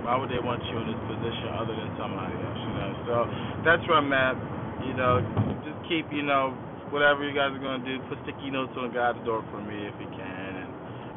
why 0.08 0.16
would 0.16 0.32
they 0.32 0.40
want 0.40 0.64
you 0.72 0.76
in 0.80 0.88
this 0.88 1.02
position 1.10 1.52
other 1.58 1.76
than 1.76 1.92
somebody 2.00 2.36
else, 2.38 2.62
you 2.64 2.74
know? 2.80 2.92
So 3.10 3.16
that's 3.68 3.84
where 3.90 4.00
I'm 4.00 4.14
at. 4.14 4.38
You 4.86 4.94
know, 4.94 5.20
just 5.66 5.80
keep, 5.90 6.06
you 6.14 6.22
know, 6.22 6.54
whatever 6.94 7.26
you 7.26 7.34
guys 7.34 7.52
are 7.52 7.60
gonna 7.60 7.84
do, 7.84 8.00
put 8.08 8.22
sticky 8.24 8.54
notes 8.54 8.72
on 8.78 8.94
God's 8.94 9.20
door 9.26 9.44
for 9.52 9.60
me 9.60 9.76
if 9.90 9.96
you 10.00 10.08
can, 10.14 10.52
and 10.64 10.70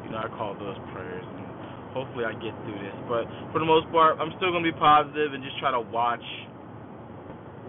you 0.03 0.09
know, 0.09 0.19
I 0.19 0.27
call 0.33 0.57
those 0.57 0.77
prayers, 0.91 1.23
and 1.23 1.47
hopefully 1.93 2.25
I 2.25 2.33
get 2.41 2.51
through 2.65 2.81
this. 2.81 2.97
But 3.07 3.29
for 3.53 3.61
the 3.61 3.69
most 3.69 3.87
part, 3.93 4.17
I'm 4.19 4.33
still 4.41 4.51
gonna 4.51 4.65
be 4.65 4.75
positive 4.75 5.37
and 5.37 5.43
just 5.45 5.55
try 5.61 5.71
to 5.71 5.79
watch 5.79 6.25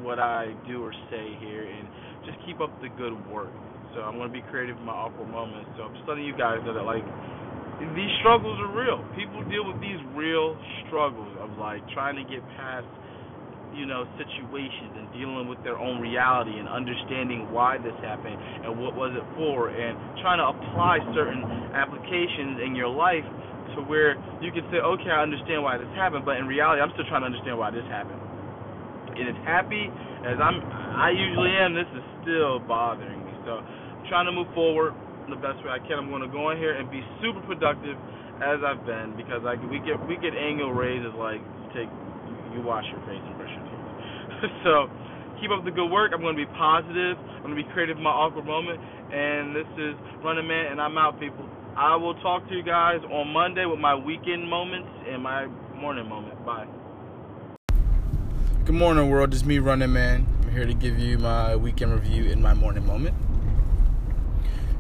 what 0.03 0.19
I 0.19 0.55
do 0.67 0.83
or 0.83 0.93
say 1.11 1.37
here, 1.41 1.65
and 1.65 1.89
just 2.25 2.39
keep 2.47 2.61
up 2.61 2.71
the 2.81 2.89
good 2.97 3.15
work. 3.29 3.53
So 3.95 4.01
I'm 4.03 4.17
gonna 4.17 4.33
be 4.33 4.43
creative 4.51 4.77
in 4.77 4.85
my 4.85 4.95
awkward 4.95 5.29
moments. 5.29 5.71
So 5.77 5.85
I'm 5.85 5.95
just 5.95 6.07
letting 6.07 6.25
you 6.25 6.37
guys 6.37 6.63
know 6.65 6.75
that 6.75 6.87
like 6.87 7.05
these 7.97 8.13
struggles 8.21 8.61
are 8.61 8.73
real. 8.77 9.01
People 9.17 9.41
deal 9.49 9.65
with 9.65 9.81
these 9.81 9.99
real 10.13 10.55
struggles 10.87 11.33
of 11.41 11.57
like 11.57 11.81
trying 11.97 12.15
to 12.21 12.25
get 12.29 12.45
past, 12.61 12.87
you 13.73 13.89
know, 13.89 14.05
situations 14.21 14.95
and 15.01 15.09
dealing 15.17 15.49
with 15.49 15.59
their 15.65 15.81
own 15.81 15.99
reality 15.99 16.55
and 16.55 16.69
understanding 16.69 17.49
why 17.51 17.81
this 17.81 17.97
happened 18.05 18.37
and 18.69 18.77
what 18.77 18.93
was 18.95 19.17
it 19.17 19.25
for 19.35 19.73
and 19.73 19.97
trying 20.21 20.39
to 20.39 20.47
apply 20.47 21.01
certain 21.17 21.43
applications 21.73 22.61
in 22.63 22.77
your 22.77 22.93
life 22.93 23.25
to 23.75 23.83
where 23.89 24.15
you 24.43 24.53
can 24.53 24.67
say, 24.71 24.79
okay, 24.79 25.11
I 25.11 25.23
understand 25.23 25.63
why 25.63 25.79
this 25.79 25.91
happened, 25.97 26.25
but 26.25 26.37
in 26.37 26.47
reality, 26.47 26.83
I'm 26.83 26.91
still 26.95 27.07
trying 27.09 27.23
to 27.23 27.31
understand 27.33 27.57
why 27.57 27.71
this 27.71 27.87
happened. 27.89 28.30
As 29.29 29.39
happy 29.45 29.89
as 30.25 30.41
I'm, 30.41 30.61
I 30.97 31.11
usually 31.13 31.53
am, 31.57 31.75
this 31.75 31.89
is 31.93 32.05
still 32.23 32.61
bothering 32.65 33.25
me. 33.25 33.33
So 33.45 33.61
I'm 33.61 34.07
trying 34.09 34.27
to 34.27 34.33
move 34.33 34.49
forward 34.55 34.95
the 35.29 35.39
best 35.39 35.63
way 35.63 35.71
I 35.71 35.79
can. 35.79 35.99
I'm 35.99 36.11
to 36.11 36.29
go 36.29 36.51
in 36.51 36.59
here 36.59 36.75
and 36.75 36.91
be 36.91 37.01
super 37.23 37.41
productive 37.47 37.95
as 38.43 38.59
I've 38.65 38.83
been 38.89 39.15
because 39.17 39.45
like 39.45 39.61
we 39.69 39.79
get 39.85 40.01
we 40.09 40.17
get 40.17 40.33
annual 40.33 40.73
raises 40.73 41.13
like 41.15 41.39
you 41.39 41.69
take 41.77 41.91
you 42.57 42.61
wash 42.65 42.85
your 42.91 43.01
face 43.07 43.23
and 43.23 43.37
brush 43.39 43.53
your 43.53 43.65
teeth. 43.69 43.87
so 44.67 44.91
keep 45.41 45.51
up 45.51 45.65
the 45.65 45.71
good 45.71 45.89
work. 45.89 46.13
I'm 46.15 46.21
going 46.21 46.37
to 46.37 46.43
be 46.43 46.51
positive. 46.59 47.17
I'm 47.17 47.53
going 47.53 47.57
to 47.57 47.63
be 47.63 47.69
creative 47.73 47.97
in 47.97 48.03
my 48.03 48.11
awkward 48.11 48.47
moment. 48.47 48.81
And 48.81 49.55
this 49.55 49.69
is 49.79 49.95
Running 50.25 50.47
Man, 50.47 50.73
and 50.73 50.81
I'm 50.81 50.97
out, 50.99 51.19
people. 51.21 51.47
I 51.77 51.97
will 51.97 52.15
talk 52.21 52.47
to 52.49 52.55
you 52.55 52.63
guys 52.63 53.01
on 53.11 53.29
Monday 53.29 53.65
with 53.65 53.79
my 53.79 53.95
weekend 53.95 54.49
moments 54.49 54.89
and 55.09 55.23
my 55.23 55.47
morning 55.79 56.09
moment. 56.09 56.45
Bye. 56.45 56.67
Good 58.71 58.79
morning, 58.79 59.11
world. 59.11 59.35
It's 59.35 59.45
me, 59.45 59.59
Running 59.59 59.93
Man. 59.93 60.29
I'm 60.45 60.53
here 60.53 60.65
to 60.65 60.75
give 60.75 60.97
you 60.97 61.19
my 61.19 61.57
weekend 61.57 61.93
review 61.93 62.27
in 62.27 62.41
my 62.41 62.55
morning 62.55 62.87
moment. 62.87 63.17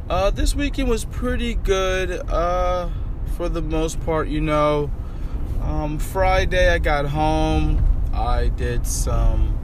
Uh, 0.09 0.30
this 0.30 0.54
weekend 0.54 0.88
was 0.88 1.04
pretty 1.06 1.54
good 1.54 2.12
uh, 2.30 2.88
for 3.37 3.49
the 3.49 3.61
most 3.61 4.00
part, 4.02 4.28
you 4.28 4.40
know. 4.40 4.92
Um, 5.61 5.99
Friday, 5.99 6.73
I 6.73 6.78
got 6.78 7.06
home. 7.06 7.85
I 8.14 8.50
did 8.50 8.87
some 8.87 9.59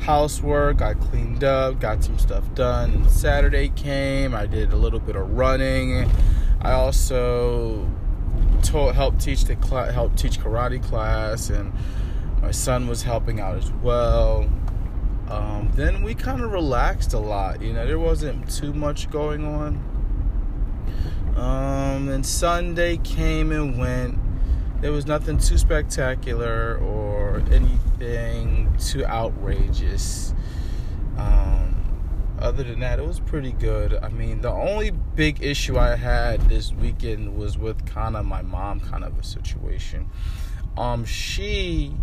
housework. 0.00 0.82
I 0.82 0.94
cleaned 0.94 1.44
up, 1.44 1.78
got 1.78 2.02
some 2.02 2.18
stuff 2.18 2.52
done. 2.56 3.08
Saturday 3.08 3.68
came. 3.68 4.34
I 4.34 4.46
did 4.46 4.72
a 4.72 4.76
little 4.76 4.98
bit 4.98 5.14
of 5.14 5.30
running. 5.30 6.10
I 6.60 6.72
also 6.72 7.88
taught, 8.64 8.96
helped 8.96 9.20
teach 9.20 9.44
the 9.44 9.56
cl- 9.62 9.92
helped 9.92 10.18
teach 10.18 10.40
karate 10.40 10.82
class, 10.82 11.50
and 11.50 11.72
my 12.40 12.50
son 12.50 12.86
was 12.86 13.02
helping 13.02 13.40
out 13.40 13.56
as 13.56 13.70
well. 13.70 14.48
Um, 15.28 15.70
then 15.74 16.02
we 16.02 16.14
kind 16.14 16.42
of 16.42 16.50
relaxed 16.52 17.12
a 17.12 17.18
lot. 17.18 17.62
You 17.62 17.72
know, 17.72 17.86
there 17.86 17.98
wasn't 17.98 18.50
too 18.50 18.72
much 18.72 19.10
going 19.10 19.44
on. 19.44 19.90
Um, 21.36 22.22
Sunday 22.22 22.96
came 22.98 23.52
and 23.52 23.78
went. 23.78 24.18
There 24.80 24.92
was 24.92 25.06
nothing 25.06 25.38
too 25.38 25.58
spectacular 25.58 26.78
or 26.78 27.42
anything 27.50 28.74
too 28.78 29.04
outrageous. 29.04 30.34
Um, 31.16 32.34
other 32.38 32.62
than 32.62 32.80
that, 32.80 32.98
it 32.98 33.06
was 33.06 33.20
pretty 33.20 33.52
good. 33.52 33.94
I 33.94 34.08
mean, 34.08 34.40
the 34.40 34.50
only 34.50 34.90
big 34.90 35.42
issue 35.42 35.78
I 35.78 35.96
had 35.96 36.48
this 36.48 36.72
weekend 36.72 37.36
was 37.36 37.58
with 37.58 37.84
kind 37.86 38.16
of 38.16 38.24
my 38.24 38.42
mom, 38.42 38.80
kind 38.80 39.04
of 39.04 39.18
a 39.18 39.22
situation. 39.22 40.08
Um, 40.76 41.04
she 41.04 41.94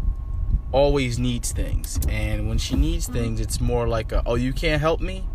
always 0.72 1.18
needs 1.20 1.52
things. 1.52 2.00
And 2.10 2.48
when 2.48 2.58
she 2.58 2.76
needs 2.76 3.08
things, 3.08 3.40
it's 3.40 3.62
more 3.62 3.88
like 3.88 4.12
a, 4.12 4.24
oh, 4.26 4.36
you 4.36 4.54
can't 4.54 4.82
help 4.82 5.02
me? 5.02 5.28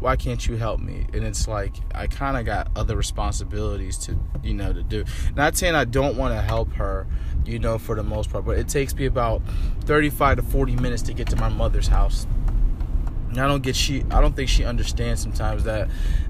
Why 0.00 0.14
can't 0.14 0.46
you 0.46 0.56
help 0.56 0.78
me? 0.78 1.06
And 1.12 1.24
it's 1.24 1.48
like 1.48 1.74
I 1.92 2.06
kind 2.06 2.36
of 2.36 2.46
got 2.46 2.70
other 2.76 2.96
responsibilities 2.96 3.98
to, 3.98 4.16
you 4.44 4.54
know, 4.54 4.72
to 4.72 4.82
do. 4.82 5.04
Not 5.34 5.56
saying 5.56 5.74
I 5.74 5.84
don't 5.84 6.16
want 6.16 6.34
to 6.34 6.40
help 6.40 6.72
her, 6.74 7.08
you 7.44 7.58
know, 7.58 7.78
for 7.78 7.96
the 7.96 8.04
most 8.04 8.30
part, 8.30 8.44
but 8.44 8.58
it 8.58 8.68
takes 8.68 8.94
me 8.94 9.06
about 9.06 9.42
35 9.86 10.36
to 10.36 10.42
40 10.42 10.76
minutes 10.76 11.02
to 11.02 11.14
get 11.14 11.26
to 11.30 11.36
my 11.36 11.48
mother's 11.48 11.88
house. 11.88 12.28
And 13.28 13.38
I 13.38 13.46
don't 13.46 13.62
get 13.62 13.76
she 13.76 14.04
I 14.10 14.20
don't 14.20 14.34
think 14.34 14.48
she 14.48 14.64
understands 14.64 15.20
sometimes 15.20 15.64
that 15.64 15.88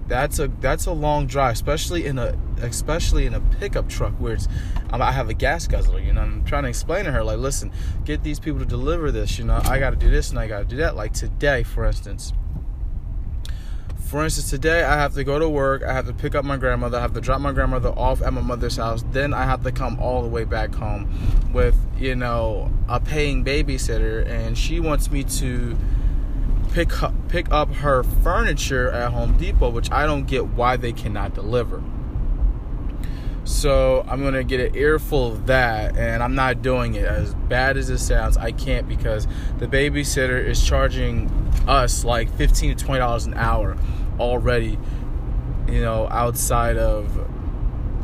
that's 0.09 0.39
a 0.39 0.49
that's 0.61 0.87
a 0.87 0.93
long 0.93 1.27
drive, 1.27 1.53
especially 1.53 2.07
in 2.07 2.19
a 2.19 2.37
especially 2.61 3.27
in 3.27 3.35
a 3.35 3.41
pickup 3.41 3.89
truck 3.89 4.13
where 4.15 4.35
it's 4.35 4.49
I 4.91 5.13
have 5.13 5.29
a 5.29 5.35
gas 5.35 5.67
guzzler. 5.67 6.01
You 6.01 6.13
know, 6.13 6.23
I'm 6.23 6.45
trying 6.45 6.65
to 6.65 6.69
explain 6.69 7.05
to 7.05 7.13
her 7.13 7.23
like, 7.23 7.39
listen, 7.39 7.71
get 8.05 8.23
these 8.23 8.41
people 8.41 8.59
to 8.61 8.67
deliver 8.67 9.13
this. 9.13 9.39
You 9.39 9.45
know, 9.45 9.61
I 9.65 9.79
got 9.79 9.91
to 9.91 9.97
do 9.97 10.11
this 10.11 10.31
and 10.31 10.39
I 10.39 10.49
got 10.49 10.61
to 10.61 10.65
do 10.65 10.77
that. 10.79 10.97
Like 10.97 11.13
today, 11.13 11.63
for 11.63 11.85
instance. 11.85 12.33
For 14.09 14.25
instance, 14.25 14.49
today 14.49 14.85
I 14.85 14.95
have 14.95 15.13
to 15.15 15.25
go 15.25 15.39
to 15.39 15.47
work. 15.51 15.83
I 15.83 15.93
have 15.93 16.07
to 16.07 16.15
pick 16.15 16.35
up 16.35 16.43
my 16.43 16.57
grandmother. 16.57 16.97
I 16.97 17.03
have 17.03 17.13
to 17.13 17.21
drop 17.21 17.43
my 17.43 17.53
grandmother 17.53 17.91
off 17.91 18.23
at 18.23 18.33
my 18.33 18.41
mother's 18.41 18.79
house. 18.79 19.05
Then 19.13 19.35
I 19.35 19.45
have 19.45 19.63
to 19.65 19.73
come 19.73 20.01
all 20.01 20.23
the 20.23 20.29
way 20.29 20.45
back 20.45 20.75
home 20.75 21.53
with, 21.53 21.77
you 21.99 22.17
know, 22.17 22.73
a 22.89 22.99
paying 23.01 23.45
babysitter. 23.45 24.27
And 24.27 24.57
she 24.57 24.81
wants 24.81 25.11
me 25.11 25.25
to 25.25 25.77
pick 26.69 27.03
up, 27.03 27.15
pick 27.29 27.51
up 27.51 27.73
her 27.77 28.03
furniture 28.03 28.91
at 28.91 29.13
Home 29.13 29.37
Depot, 29.37 29.71
which 29.71 29.91
I 29.91 30.07
don't 30.07 30.27
get 30.27 30.47
why 30.49 30.77
they 30.77 30.93
cannot 30.93 31.35
deliver. 31.35 31.83
So 33.45 34.05
I'm 34.07 34.23
gonna 34.23 34.45
get 34.45 34.61
an 34.61 34.77
earful 34.77 35.33
of 35.33 35.47
that, 35.47 35.97
and 35.97 36.23
I'm 36.23 36.35
not 36.35 36.61
doing 36.61 36.95
it. 36.95 37.05
As 37.07 37.35
bad 37.35 37.79
as 37.79 37.89
it 37.89 37.99
sounds, 37.99 38.37
I 38.37 38.53
can't 38.53 38.87
because 38.87 39.27
the 39.59 39.67
babysitter 39.67 40.45
is 40.45 40.63
charging 40.63 41.31
us 41.67 42.05
like 42.05 42.31
15 42.37 42.77
to 42.77 42.85
20 42.85 42.99
dollars 42.99 43.25
an 43.25 43.35
hour 43.35 43.77
already. 44.21 44.79
You 45.67 45.81
know, 45.81 46.09
outside 46.11 46.77
of 46.77 47.27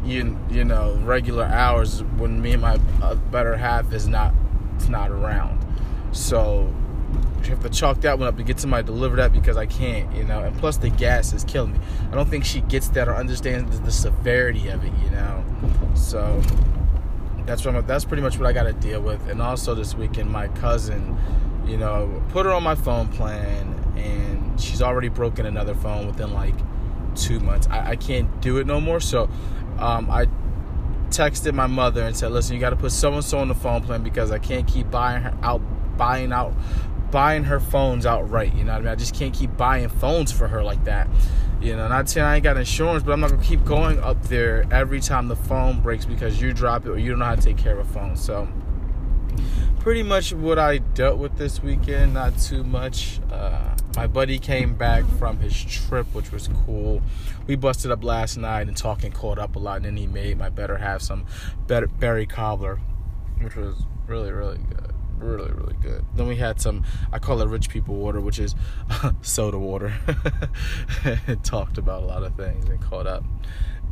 you 0.02 0.38
you 0.50 0.64
know 0.64 0.98
regular 1.04 1.44
hours 1.44 2.02
when 2.02 2.40
me 2.40 2.52
and 2.52 2.62
my 2.62 2.78
uh, 3.02 3.14
better 3.14 3.56
half 3.56 3.92
is 3.92 4.08
not 4.08 4.32
is 4.78 4.88
not 4.88 5.10
around. 5.10 5.60
So 6.12 6.72
have 7.50 7.62
to 7.62 7.70
chalk 7.70 8.00
that 8.02 8.18
one 8.18 8.28
up 8.28 8.36
to 8.36 8.42
get 8.42 8.60
somebody 8.60 8.86
to 8.86 8.92
deliver 8.92 9.16
that 9.16 9.32
because 9.32 9.56
I 9.56 9.66
can't, 9.66 10.14
you 10.14 10.24
know. 10.24 10.42
And 10.42 10.56
plus, 10.58 10.76
the 10.76 10.90
gas 10.90 11.32
is 11.32 11.44
killing 11.44 11.72
me. 11.72 11.78
I 12.10 12.14
don't 12.14 12.28
think 12.28 12.44
she 12.44 12.60
gets 12.62 12.88
that 12.88 13.08
or 13.08 13.14
understands 13.14 13.78
the, 13.78 13.84
the 13.84 13.92
severity 13.92 14.68
of 14.68 14.84
it, 14.84 14.92
you 15.02 15.10
know. 15.10 15.44
So 15.94 16.42
that's 17.46 17.64
what 17.64 17.74
I'm, 17.74 17.86
that's 17.86 18.04
pretty 18.04 18.22
much 18.22 18.38
what 18.38 18.46
I 18.46 18.52
got 18.52 18.64
to 18.64 18.72
deal 18.72 19.00
with. 19.00 19.28
And 19.28 19.40
also 19.40 19.74
this 19.74 19.94
weekend, 19.94 20.30
my 20.30 20.48
cousin, 20.48 21.16
you 21.66 21.76
know, 21.76 22.22
put 22.30 22.46
her 22.46 22.52
on 22.52 22.62
my 22.62 22.74
phone 22.74 23.08
plan, 23.08 23.74
and 23.96 24.60
she's 24.60 24.82
already 24.82 25.08
broken 25.08 25.46
another 25.46 25.74
phone 25.74 26.06
within 26.06 26.32
like 26.32 26.54
two 27.14 27.40
months. 27.40 27.66
I, 27.68 27.90
I 27.90 27.96
can't 27.96 28.40
do 28.40 28.58
it 28.58 28.66
no 28.66 28.80
more. 28.80 29.00
So 29.00 29.28
um, 29.78 30.10
I 30.10 30.26
texted 31.08 31.54
my 31.54 31.66
mother 31.66 32.02
and 32.02 32.16
said, 32.16 32.32
"Listen, 32.32 32.54
you 32.54 32.60
got 32.60 32.70
to 32.70 32.76
put 32.76 32.92
so 32.92 33.12
and 33.12 33.24
so 33.24 33.38
on 33.38 33.48
the 33.48 33.54
phone 33.54 33.82
plan 33.82 34.02
because 34.02 34.30
I 34.30 34.38
can't 34.38 34.66
keep 34.66 34.90
buying 34.90 35.22
her 35.22 35.36
out, 35.42 35.60
buying 35.96 36.32
out." 36.32 36.52
Buying 37.14 37.44
her 37.44 37.60
phones 37.60 38.06
outright. 38.06 38.52
You 38.56 38.64
know 38.64 38.72
what 38.72 38.78
I 38.78 38.80
mean? 38.80 38.88
I 38.88 38.96
just 38.96 39.14
can't 39.14 39.32
keep 39.32 39.56
buying 39.56 39.88
phones 39.88 40.32
for 40.32 40.48
her 40.48 40.64
like 40.64 40.82
that. 40.82 41.06
You 41.60 41.76
know, 41.76 41.86
not 41.86 42.08
saying 42.08 42.26
I 42.26 42.34
ain't 42.34 42.42
got 42.42 42.56
insurance, 42.56 43.04
but 43.04 43.12
I'm 43.12 43.20
not 43.20 43.30
gonna 43.30 43.40
keep 43.40 43.64
going 43.64 44.00
up 44.00 44.20
there 44.24 44.64
every 44.72 44.98
time 44.98 45.28
the 45.28 45.36
phone 45.36 45.80
breaks 45.80 46.04
because 46.04 46.42
you 46.42 46.52
drop 46.52 46.86
it 46.86 46.90
or 46.90 46.98
you 46.98 47.10
don't 47.10 47.20
know 47.20 47.26
how 47.26 47.36
to 47.36 47.40
take 47.40 47.56
care 47.56 47.78
of 47.78 47.88
a 47.88 47.92
phone. 47.92 48.16
So, 48.16 48.48
pretty 49.78 50.02
much 50.02 50.32
what 50.32 50.58
I 50.58 50.78
dealt 50.78 51.18
with 51.18 51.38
this 51.38 51.62
weekend. 51.62 52.14
Not 52.14 52.36
too 52.36 52.64
much. 52.64 53.20
Uh, 53.30 53.76
my 53.94 54.08
buddy 54.08 54.40
came 54.40 54.74
back 54.74 55.04
from 55.16 55.38
his 55.38 55.54
trip, 55.62 56.12
which 56.14 56.32
was 56.32 56.48
cool. 56.66 57.00
We 57.46 57.54
busted 57.54 57.92
up 57.92 58.02
last 58.02 58.36
night 58.36 58.66
and 58.66 58.76
talking 58.76 59.12
caught 59.12 59.38
up 59.38 59.54
a 59.54 59.60
lot, 59.60 59.76
and 59.76 59.84
then 59.84 59.96
he 59.96 60.08
made 60.08 60.36
my 60.36 60.48
better 60.48 60.78
have 60.78 61.00
some 61.00 61.26
better 61.68 61.86
berry 61.86 62.26
cobbler, 62.26 62.80
which 63.40 63.54
was 63.54 63.84
really 64.08 64.32
really 64.32 64.58
good 64.58 64.93
really 65.18 65.50
really 65.52 65.76
good. 65.80 66.04
Then 66.14 66.26
we 66.26 66.36
had 66.36 66.60
some 66.60 66.84
i 67.12 67.18
call 67.18 67.40
it 67.40 67.48
rich 67.48 67.68
people 67.68 67.94
water 67.94 68.20
which 68.20 68.38
is 68.38 68.54
soda 69.22 69.58
water. 69.58 69.94
It 71.04 71.44
talked 71.44 71.78
about 71.78 72.02
a 72.02 72.06
lot 72.06 72.22
of 72.22 72.34
things 72.36 72.68
and 72.68 72.80
caught 72.80 73.06
up. 73.06 73.24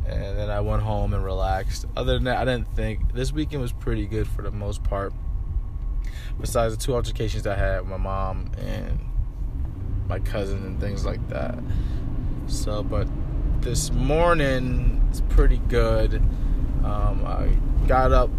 And 0.06 0.38
then 0.38 0.50
i 0.50 0.60
went 0.60 0.82
home 0.82 1.14
and 1.14 1.24
relaxed. 1.24 1.86
Other 1.96 2.14
than 2.14 2.24
that 2.24 2.36
i 2.38 2.44
didn't 2.44 2.74
think 2.74 3.12
this 3.14 3.32
weekend 3.32 3.62
was 3.62 3.72
pretty 3.72 4.06
good 4.06 4.26
for 4.26 4.42
the 4.42 4.50
most 4.50 4.82
part. 4.82 5.12
Besides 6.40 6.76
the 6.76 6.82
two 6.82 6.94
altercations 6.94 7.46
i 7.46 7.54
had 7.54 7.80
with 7.80 7.90
my 7.90 7.96
mom 7.96 8.50
and 8.58 8.98
my 10.08 10.18
cousin 10.18 10.64
and 10.64 10.80
things 10.80 11.04
like 11.04 11.26
that. 11.28 11.58
So 12.46 12.82
but 12.82 13.08
this 13.60 13.92
morning 13.92 15.06
it's 15.08 15.20
pretty 15.20 15.58
good. 15.68 16.14
Um, 16.84 17.24
I 17.24 17.56
got 17.86 18.12
up 18.12 18.30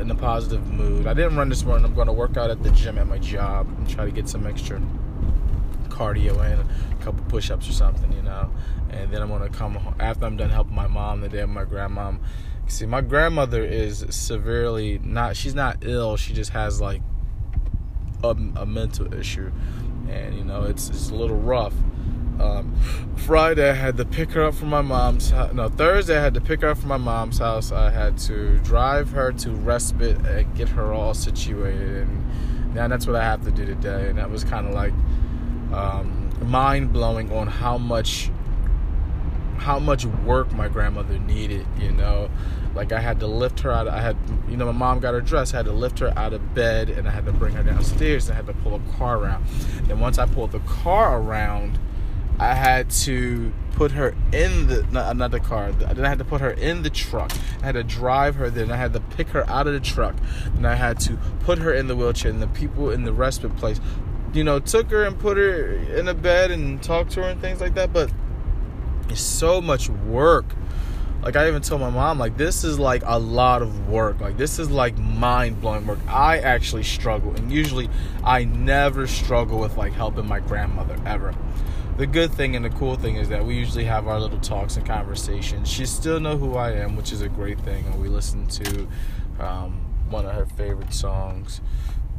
in 0.00 0.10
a 0.10 0.14
positive 0.14 0.66
mood. 0.72 1.06
I 1.06 1.14
didn't 1.14 1.36
run 1.36 1.48
this 1.48 1.64
morning. 1.64 1.84
I'm 1.84 1.94
going 1.94 2.06
to 2.06 2.12
work 2.12 2.36
out 2.36 2.50
at 2.50 2.62
the 2.62 2.70
gym 2.70 2.98
at 2.98 3.06
my 3.06 3.18
job 3.18 3.66
and 3.66 3.88
try 3.88 4.04
to 4.04 4.10
get 4.10 4.28
some 4.28 4.46
extra 4.46 4.80
cardio 5.88 6.34
in, 6.50 6.58
a 6.58 7.02
couple 7.02 7.24
push-ups 7.28 7.68
or 7.68 7.72
something, 7.72 8.12
you 8.12 8.22
know. 8.22 8.50
And 8.90 9.12
then 9.12 9.20
I'm 9.20 9.28
going 9.28 9.42
to 9.42 9.56
come 9.56 9.74
home, 9.74 9.94
after 10.00 10.24
I'm 10.24 10.36
done 10.36 10.50
helping 10.50 10.74
my 10.74 10.86
mom 10.86 11.20
the 11.20 11.28
day 11.28 11.40
of 11.40 11.50
my 11.50 11.64
grandmom. 11.64 12.20
See, 12.66 12.86
my 12.86 13.00
grandmother 13.00 13.64
is 13.64 14.04
severely 14.10 14.98
not. 15.02 15.36
She's 15.36 15.54
not 15.54 15.78
ill. 15.82 16.16
She 16.16 16.34
just 16.34 16.50
has 16.50 16.80
like 16.80 17.02
a, 18.22 18.28
a 18.28 18.66
mental 18.66 19.12
issue, 19.14 19.50
and 20.08 20.34
you 20.34 20.44
know 20.44 20.64
it's 20.64 20.90
it's 20.90 21.08
a 21.10 21.14
little 21.14 21.36
rough. 21.36 21.74
Um, 22.40 22.74
Friday 23.16 23.68
I 23.68 23.74
had 23.74 23.96
to 23.96 24.04
pick 24.04 24.30
her 24.32 24.44
up 24.44 24.54
from 24.54 24.68
my 24.68 24.80
mom's 24.80 25.30
house. 25.30 25.52
No, 25.52 25.68
Thursday 25.68 26.16
I 26.16 26.22
had 26.22 26.34
to 26.34 26.40
pick 26.40 26.62
her 26.62 26.68
up 26.68 26.78
from 26.78 26.88
my 26.88 26.96
mom's 26.96 27.38
house. 27.38 27.72
I 27.72 27.90
had 27.90 28.16
to 28.18 28.58
drive 28.58 29.10
her 29.10 29.32
to 29.32 29.50
respite 29.50 30.18
and 30.26 30.54
get 30.56 30.68
her 30.70 30.92
all 30.92 31.14
situated, 31.14 32.06
and 32.06 32.74
now 32.74 32.88
that's 32.88 33.06
what 33.06 33.16
I 33.16 33.24
have 33.24 33.44
to 33.44 33.50
do 33.50 33.66
today. 33.66 34.08
And 34.08 34.18
that 34.18 34.30
was 34.30 34.44
kind 34.44 34.66
of 34.66 34.74
like 34.74 34.92
um, 35.72 36.30
mind 36.50 36.92
blowing 36.92 37.32
on 37.32 37.48
how 37.48 37.76
much 37.76 38.30
how 39.56 39.78
much 39.80 40.06
work 40.06 40.52
my 40.52 40.68
grandmother 40.68 41.18
needed. 41.18 41.66
You 41.78 41.90
know, 41.90 42.30
like 42.74 42.92
I 42.92 43.00
had 43.00 43.20
to 43.20 43.26
lift 43.26 43.60
her 43.60 43.72
out. 43.72 43.88
Of, 43.88 43.94
I 43.94 44.00
had, 44.00 44.16
you 44.48 44.56
know, 44.56 44.66
my 44.66 44.72
mom 44.72 45.00
got 45.00 45.14
her 45.14 45.20
dressed. 45.20 45.54
I 45.54 45.58
had 45.58 45.66
to 45.66 45.72
lift 45.72 45.98
her 45.98 46.16
out 46.16 46.32
of 46.32 46.54
bed, 46.54 46.88
and 46.88 47.08
I 47.08 47.10
had 47.10 47.26
to 47.26 47.32
bring 47.32 47.54
her 47.54 47.62
downstairs. 47.64 48.30
I 48.30 48.34
had 48.34 48.46
to 48.46 48.54
pull 48.54 48.76
a 48.76 48.96
car 48.96 49.18
around. 49.18 49.44
And 49.90 50.00
once 50.00 50.18
I 50.18 50.26
pulled 50.26 50.52
the 50.52 50.60
car 50.60 51.20
around 51.20 51.78
I 52.40 52.54
had 52.54 52.90
to 52.90 53.52
put 53.72 53.92
her 53.92 54.14
in 54.32 54.68
the 54.68 54.86
another 54.92 55.38
car. 55.40 55.72
Then 55.72 56.04
I 56.04 56.08
had 56.08 56.18
to 56.18 56.24
put 56.24 56.40
her 56.40 56.50
in 56.50 56.82
the 56.82 56.90
truck. 56.90 57.32
I 57.62 57.66
had 57.66 57.72
to 57.72 57.82
drive 57.82 58.36
her. 58.36 58.48
Then 58.50 58.70
I 58.70 58.76
had 58.76 58.92
to 58.92 59.00
pick 59.00 59.28
her 59.28 59.48
out 59.50 59.66
of 59.66 59.72
the 59.72 59.80
truck. 59.80 60.14
Then 60.54 60.64
I 60.64 60.74
had 60.74 61.00
to 61.00 61.16
put 61.40 61.58
her 61.58 61.72
in 61.72 61.88
the 61.88 61.96
wheelchair. 61.96 62.30
And 62.30 62.40
the 62.40 62.48
people 62.48 62.90
in 62.90 63.04
the 63.04 63.12
respite 63.12 63.56
place, 63.56 63.80
you 64.32 64.44
know, 64.44 64.60
took 64.60 64.90
her 64.90 65.04
and 65.04 65.18
put 65.18 65.36
her 65.36 65.72
in 65.72 66.06
a 66.06 66.14
bed 66.14 66.50
and 66.50 66.82
talked 66.82 67.12
to 67.12 67.22
her 67.22 67.28
and 67.28 67.40
things 67.40 67.60
like 67.60 67.74
that. 67.74 67.92
But 67.92 68.12
it's 69.08 69.20
so 69.20 69.60
much 69.60 69.88
work. 69.88 70.46
Like 71.22 71.34
I 71.34 71.48
even 71.48 71.62
told 71.62 71.80
my 71.80 71.90
mom, 71.90 72.20
like 72.20 72.36
this 72.36 72.62
is 72.62 72.78
like 72.78 73.02
a 73.04 73.18
lot 73.18 73.62
of 73.62 73.88
work. 73.88 74.20
Like 74.20 74.36
this 74.36 74.60
is 74.60 74.70
like 74.70 74.96
mind 74.96 75.60
blowing 75.60 75.84
work. 75.84 75.98
I 76.06 76.38
actually 76.38 76.84
struggle, 76.84 77.34
and 77.34 77.50
usually 77.50 77.90
I 78.22 78.44
never 78.44 79.08
struggle 79.08 79.58
with 79.58 79.76
like 79.76 79.92
helping 79.92 80.26
my 80.26 80.38
grandmother 80.38 80.96
ever 81.04 81.34
the 81.98 82.06
good 82.06 82.32
thing 82.32 82.54
and 82.54 82.64
the 82.64 82.70
cool 82.70 82.94
thing 82.94 83.16
is 83.16 83.28
that 83.28 83.44
we 83.44 83.56
usually 83.56 83.84
have 83.84 84.06
our 84.06 84.20
little 84.20 84.38
talks 84.38 84.76
and 84.76 84.86
conversations. 84.86 85.68
She 85.68 85.84
still 85.84 86.20
know 86.20 86.36
who 86.36 86.54
I 86.54 86.70
am, 86.70 86.94
which 86.94 87.12
is 87.12 87.22
a 87.22 87.28
great 87.28 87.58
thing. 87.60 87.84
And 87.86 88.00
we 88.00 88.08
listen 88.08 88.46
to 88.46 88.88
um, 89.40 89.84
one 90.08 90.24
of 90.24 90.32
her 90.32 90.46
favorite 90.46 90.94
songs, 90.94 91.60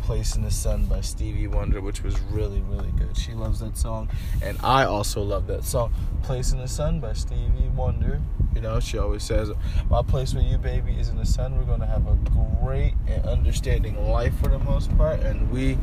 "Place 0.01 0.35
in 0.35 0.43
the 0.43 0.51
Sun" 0.51 0.87
by 0.87 0.99
Stevie 0.99 1.47
Wonder, 1.47 1.79
which 1.79 2.03
was 2.03 2.19
really 2.23 2.59
really 2.61 2.91
good. 2.97 3.15
She 3.17 3.31
loves 3.31 3.61
that 3.61 3.77
song, 3.77 4.09
and 4.41 4.57
I 4.61 4.83
also 4.83 5.21
love 5.23 5.47
that 5.47 5.63
song, 5.63 5.93
"Place 6.23 6.51
in 6.51 6.59
the 6.59 6.67
Sun" 6.67 6.99
by 6.99 7.13
Stevie 7.13 7.69
Wonder. 7.73 8.21
You 8.53 8.59
know, 8.59 8.81
she 8.81 8.97
always 8.97 9.23
says, 9.23 9.49
"My 9.89 10.01
place 10.01 10.33
with 10.33 10.43
you, 10.43 10.57
baby, 10.57 10.91
is 10.99 11.07
in 11.07 11.15
the 11.15 11.25
sun." 11.25 11.57
We're 11.57 11.63
gonna 11.63 11.85
have 11.85 12.05
a 12.05 12.17
great 12.61 12.95
and 13.07 13.25
understanding 13.25 14.09
life 14.09 14.37
for 14.41 14.49
the 14.49 14.59
most 14.59 14.95
part, 14.97 15.21
and 15.21 15.49
we, 15.49 15.77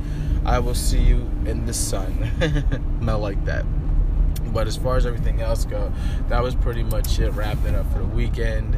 I 0.45 0.59
will 0.59 0.75
see 0.75 1.01
you 1.01 1.31
in 1.47 1.65
the 1.65 1.73
sun. 1.73 2.31
Not 3.01 3.23
like 3.23 3.43
that. 3.47 3.65
But 4.53 4.67
as 4.67 4.77
far 4.77 4.97
as 4.97 5.07
everything 5.07 5.41
else 5.41 5.65
go, 5.65 5.93
that 6.29 6.43
was 6.43 6.55
pretty 6.55 6.83
much 6.83 7.19
it. 7.19 7.31
Wrapping 7.31 7.75
up 7.75 7.91
for 7.93 7.99
the 7.99 8.05
weekend. 8.07 8.77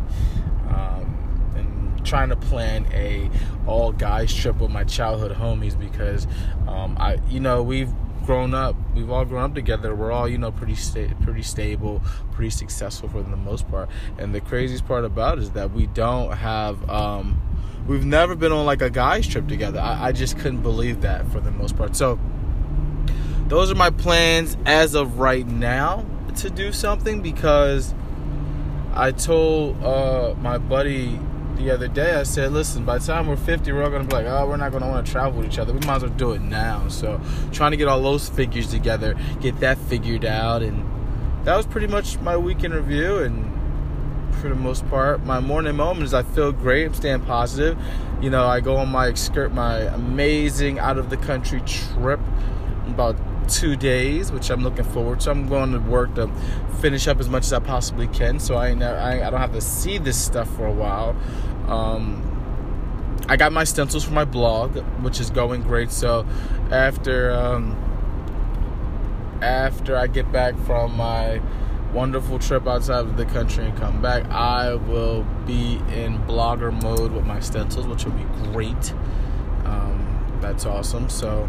Um, 0.69 1.53
and 1.57 2.07
trying 2.07 2.29
to 2.29 2.37
plan 2.37 2.87
a 2.93 3.31
all 3.67 3.93
guys 3.93 4.35
trip 4.35 4.61
with 4.61 4.71
my 4.71 4.85
childhood 4.85 5.37
homies 5.37 5.79
because 5.79 6.27
um, 6.67 6.97
I, 6.99 7.19
you 7.29 7.41
know, 7.41 7.63
we've 7.63 7.93
grown 8.29 8.53
up. 8.53 8.77
We've 8.95 9.11
all 9.11 9.25
grown 9.25 9.45
up 9.45 9.55
together. 9.55 9.95
We're 9.95 10.13
all, 10.13 10.29
you 10.29 10.37
know, 10.37 10.53
pretty 10.53 10.75
sta- 10.75 11.15
pretty 11.23 11.43
stable, 11.43 12.03
pretty 12.33 12.51
successful 12.51 13.09
for 13.09 13.23
the 13.23 13.37
most 13.37 13.67
part. 13.71 13.89
And 14.19 14.35
the 14.35 14.43
craziest 14.43 14.87
part 14.87 15.07
about 15.07 15.39
is 15.39 15.53
that 15.53 15.73
we 15.73 15.87
don't 15.87 16.33
have. 16.33 16.91
Um, 16.91 17.41
we've 17.87 18.05
never 18.05 18.35
been 18.35 18.53
on 18.53 18.67
like 18.67 18.83
a 18.83 18.91
guys 18.91 19.27
trip 19.27 19.49
together. 19.49 19.81
I, 19.81 20.09
I 20.09 20.13
just 20.13 20.37
couldn't 20.37 20.63
believe 20.63 21.01
that 21.01 21.27
for 21.33 21.41
the 21.41 21.51
most 21.51 21.75
part. 21.77 21.97
So 21.97 22.21
those 23.49 23.71
are 23.71 23.75
my 23.75 23.91
plans 23.91 24.57
as 24.67 24.95
of 24.95 25.19
right 25.19 25.47
now 25.47 26.05
to 26.37 26.51
do 26.51 26.73
something 26.73 27.23
because 27.23 27.95
I 28.95 29.13
told 29.13 29.83
uh, 29.83 30.35
my 30.41 30.59
buddy 30.59 31.19
the 31.57 31.71
other 31.71 31.89
day, 31.89 32.15
I 32.15 32.23
said, 32.23 32.53
listen, 32.53 32.85
by 32.85 32.99
the 32.99 33.07
time 33.07 33.27
we're 33.27 33.37
50, 33.37 33.73
we're 33.73 33.83
all 33.83 33.91
going 33.91 34.03
to 34.03 34.09
be 34.09 34.15
like, 34.15 34.27
oh, 34.27 34.47
we're 34.47 34.57
not 34.57 34.71
going 34.71 34.83
to 34.83 34.89
want 34.89 35.05
to 35.05 35.13
travel 35.13 35.41
with 35.41 35.51
each 35.51 35.59
other. 35.59 35.73
We 35.73 35.81
might 35.81 35.97
as 35.97 36.03
well 36.03 36.13
do 36.13 36.33
it 36.33 36.43
now. 36.43 36.87
So, 36.89 37.21
trying 37.53 37.73
to 37.73 37.77
get 37.77 37.89
all 37.89 38.01
those 38.01 38.29
figures 38.29 38.71
together, 38.71 39.17
get 39.41 39.59
that 39.61 39.79
figured 39.79 40.25
out. 40.25 40.63
And 40.63 40.85
that 41.45 41.57
was 41.57 41.67
pretty 41.67 41.89
much 41.89 42.19
my 42.21 42.37
weekend 42.37 42.75
review. 42.75 43.19
And 43.19 43.53
for 44.37 44.49
the 44.49 44.55
most 44.55 44.89
part, 44.89 45.25
my 45.25 45.41
morning 45.41 45.75
moment 45.77 46.05
is 46.05 46.15
I 46.15 46.23
feel 46.23 46.53
great. 46.53 46.87
I'm 46.87 46.95
staying 46.95 47.23
positive. 47.23 47.77
You 48.21 48.31
know, 48.31 48.47
I 48.47 48.61
go 48.61 48.77
on 48.77 48.89
my 48.89 49.15
skirt, 49.15 49.53
my 49.53 49.81
amazing 49.81 50.79
out 50.79 50.99
of 50.99 51.11
the 51.11 51.17
country 51.17 51.61
trip 51.63 52.21
about 52.87 53.17
two 53.49 53.77
days, 53.77 54.31
which 54.31 54.51
I'm 54.51 54.63
looking 54.63 54.85
forward 54.85 55.21
to. 55.21 55.31
I'm 55.31 55.49
going 55.49 55.73
to 55.73 55.81
work 55.81 56.15
to 56.15 56.29
finish 56.81 57.09
up 57.09 57.19
as 57.19 57.29
much 57.29 57.45
as 57.45 57.53
I 57.53 57.59
possibly 57.59 58.07
can, 58.09 58.39
so 58.39 58.57
I 58.57 58.69
I, 58.71 59.27
I 59.27 59.31
don't 59.31 59.41
have 59.41 59.53
to 59.53 59.61
see 59.61 59.99
this 59.99 60.23
stuff 60.23 60.49
for 60.57 60.67
a 60.67 60.73
while. 60.73 61.17
Um, 61.67 62.25
I 63.29 63.37
got 63.37 63.53
my 63.53 63.65
stencils 63.65 64.05
for 64.05 64.13
my 64.13 64.25
blog, 64.25 64.77
which 65.03 65.21
is 65.21 65.31
going 65.31 65.63
great. 65.63 65.91
So 65.91 66.27
after 66.71 67.33
um, 67.33 67.77
after 69.43 69.97
I 69.97 70.07
get 70.07 70.31
back 70.33 70.59
from 70.61 70.97
my 70.97 71.41
wonderful 71.93 72.39
trip 72.39 72.67
outside 72.67 73.01
of 73.01 73.17
the 73.17 73.27
country 73.27 73.67
and 73.67 73.77
come 73.77 74.01
back, 74.01 74.25
I 74.31 74.75
will 74.75 75.25
be 75.47 75.75
in 75.95 76.19
blogger 76.27 76.73
mode 76.83 77.13
with 77.13 77.27
my 77.27 77.41
stencils, 77.41 77.87
which 77.87 78.05
will 78.05 78.13
be 78.13 78.25
great. 78.51 78.93
Um, 79.65 80.39
that's 80.41 80.65
awesome. 80.65 81.09
So 81.09 81.49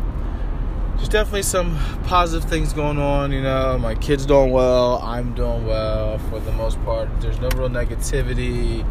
there's 1.00 1.08
definitely 1.08 1.44
some 1.44 1.78
positive 2.04 2.50
things 2.50 2.74
going 2.74 2.98
on. 2.98 3.32
You 3.32 3.42
know, 3.42 3.78
my 3.78 3.96
kids 3.96 4.26
doing 4.26 4.52
well. 4.52 5.00
I'm 5.02 5.34
doing 5.34 5.66
well 5.66 6.20
for 6.30 6.42
the 6.42 6.52
most 6.52 6.80
part. 6.84 7.08
There's 7.22 7.40
no 7.40 7.48
real 7.56 7.70
negativity, 7.70 8.86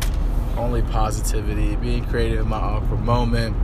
only 0.56 0.80
positivity. 0.80 1.76
Being 1.76 2.06
creative 2.06 2.40
in 2.40 2.48
my 2.48 2.56
awkward 2.56 3.02
moment, 3.02 3.54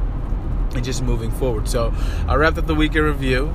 and 0.74 0.84
just 0.84 1.02
moving 1.02 1.30
forward. 1.30 1.68
So 1.68 1.94
I 2.28 2.34
wrapped 2.34 2.58
up 2.58 2.66
the 2.66 2.74
weekend 2.74 3.06
review. 3.06 3.52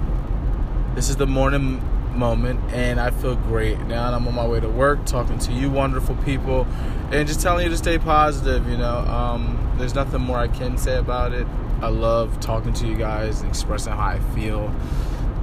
This 0.95 1.07
is 1.07 1.17
the 1.17 1.27
morning 1.27 1.83
moment, 2.17 2.59
and 2.73 2.99
I 2.99 3.11
feel 3.11 3.35
great. 3.35 3.79
Now 3.81 4.11
I'm 4.11 4.27
on 4.27 4.33
my 4.33 4.47
way 4.47 4.59
to 4.59 4.69
work, 4.69 5.05
talking 5.05 5.37
to 5.37 5.51
you, 5.53 5.69
wonderful 5.69 6.15
people, 6.15 6.65
and 7.11 7.27
just 7.27 7.41
telling 7.41 7.63
you 7.63 7.69
to 7.69 7.77
stay 7.77 7.99
positive. 7.99 8.67
You 8.67 8.77
know, 8.77 8.97
um, 8.97 9.75
there's 9.77 9.93
nothing 9.93 10.21
more 10.21 10.37
I 10.37 10.47
can 10.47 10.79
say 10.79 10.97
about 10.97 11.31
it. 11.31 11.45
I 11.81 11.87
love 11.87 12.39
talking 12.39 12.73
to 12.73 12.87
you 12.87 12.95
guys 12.95 13.41
and 13.41 13.49
expressing 13.49 13.93
how 13.93 14.07
I 14.07 14.19
feel. 14.35 14.73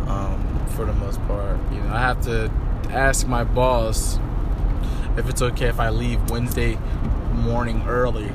Um, 0.06 0.66
for 0.76 0.84
the 0.84 0.92
most 0.92 1.20
part, 1.26 1.58
you 1.72 1.80
know, 1.80 1.92
I 1.92 2.00
have 2.00 2.22
to 2.24 2.50
ask 2.90 3.26
my 3.26 3.42
boss 3.42 4.18
if 5.16 5.28
it's 5.28 5.42
okay 5.42 5.66
if 5.66 5.80
I 5.80 5.88
leave 5.88 6.30
Wednesday 6.30 6.78
morning 7.32 7.82
early. 7.86 8.30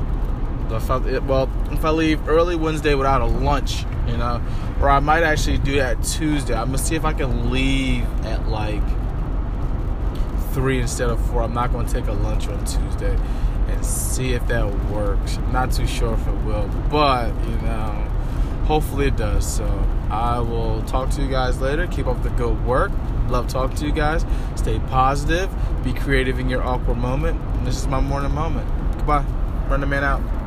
If 0.69 0.89
I, 0.89 0.97
well, 1.19 1.49
if 1.71 1.85
I 1.85 1.91
leave 1.91 2.27
early 2.27 2.55
Wednesday 2.55 2.95
without 2.95 3.21
a 3.21 3.25
lunch, 3.25 3.83
you 4.07 4.17
know, 4.17 4.41
or 4.81 4.89
I 4.89 4.99
might 4.99 5.23
actually 5.23 5.59
do 5.59 5.75
that 5.75 6.03
Tuesday. 6.03 6.55
I'm 6.55 6.67
gonna 6.67 6.77
see 6.77 6.95
if 6.95 7.05
I 7.05 7.13
can 7.13 7.51
leave 7.51 8.03
at 8.25 8.47
like 8.47 8.81
three 10.53 10.79
instead 10.79 11.09
of 11.09 11.23
four. 11.27 11.43
I'm 11.43 11.53
not 11.53 11.71
gonna 11.71 11.87
take 11.87 12.07
a 12.07 12.13
lunch 12.13 12.47
on 12.47 12.59
Tuesday 12.65 13.17
see 13.81 14.33
if 14.33 14.47
that 14.47 14.67
works. 14.89 15.37
Not 15.51 15.71
too 15.71 15.87
sure 15.87 16.13
if 16.13 16.27
it 16.27 16.45
will, 16.45 16.69
but 16.89 17.27
you 17.47 17.55
know, 17.57 18.07
hopefully 18.65 19.07
it 19.07 19.17
does. 19.17 19.45
So 19.45 19.65
I 20.09 20.39
will 20.39 20.81
talk 20.83 21.09
to 21.11 21.21
you 21.21 21.29
guys 21.29 21.59
later. 21.59 21.87
Keep 21.87 22.07
up 22.07 22.21
the 22.23 22.29
good 22.29 22.65
work. 22.65 22.91
Love 23.29 23.47
talking 23.47 23.77
to 23.77 23.85
you 23.85 23.91
guys. 23.91 24.25
Stay 24.55 24.79
positive. 24.89 25.49
Be 25.83 25.93
creative 25.93 26.39
in 26.39 26.49
your 26.49 26.63
awkward 26.63 26.97
moment. 26.97 27.39
And 27.39 27.67
this 27.67 27.77
is 27.77 27.87
my 27.87 28.01
morning 28.01 28.33
moment. 28.33 28.67
Goodbye. 28.97 29.25
Running 29.69 29.89
Man 29.89 30.03
out. 30.03 30.40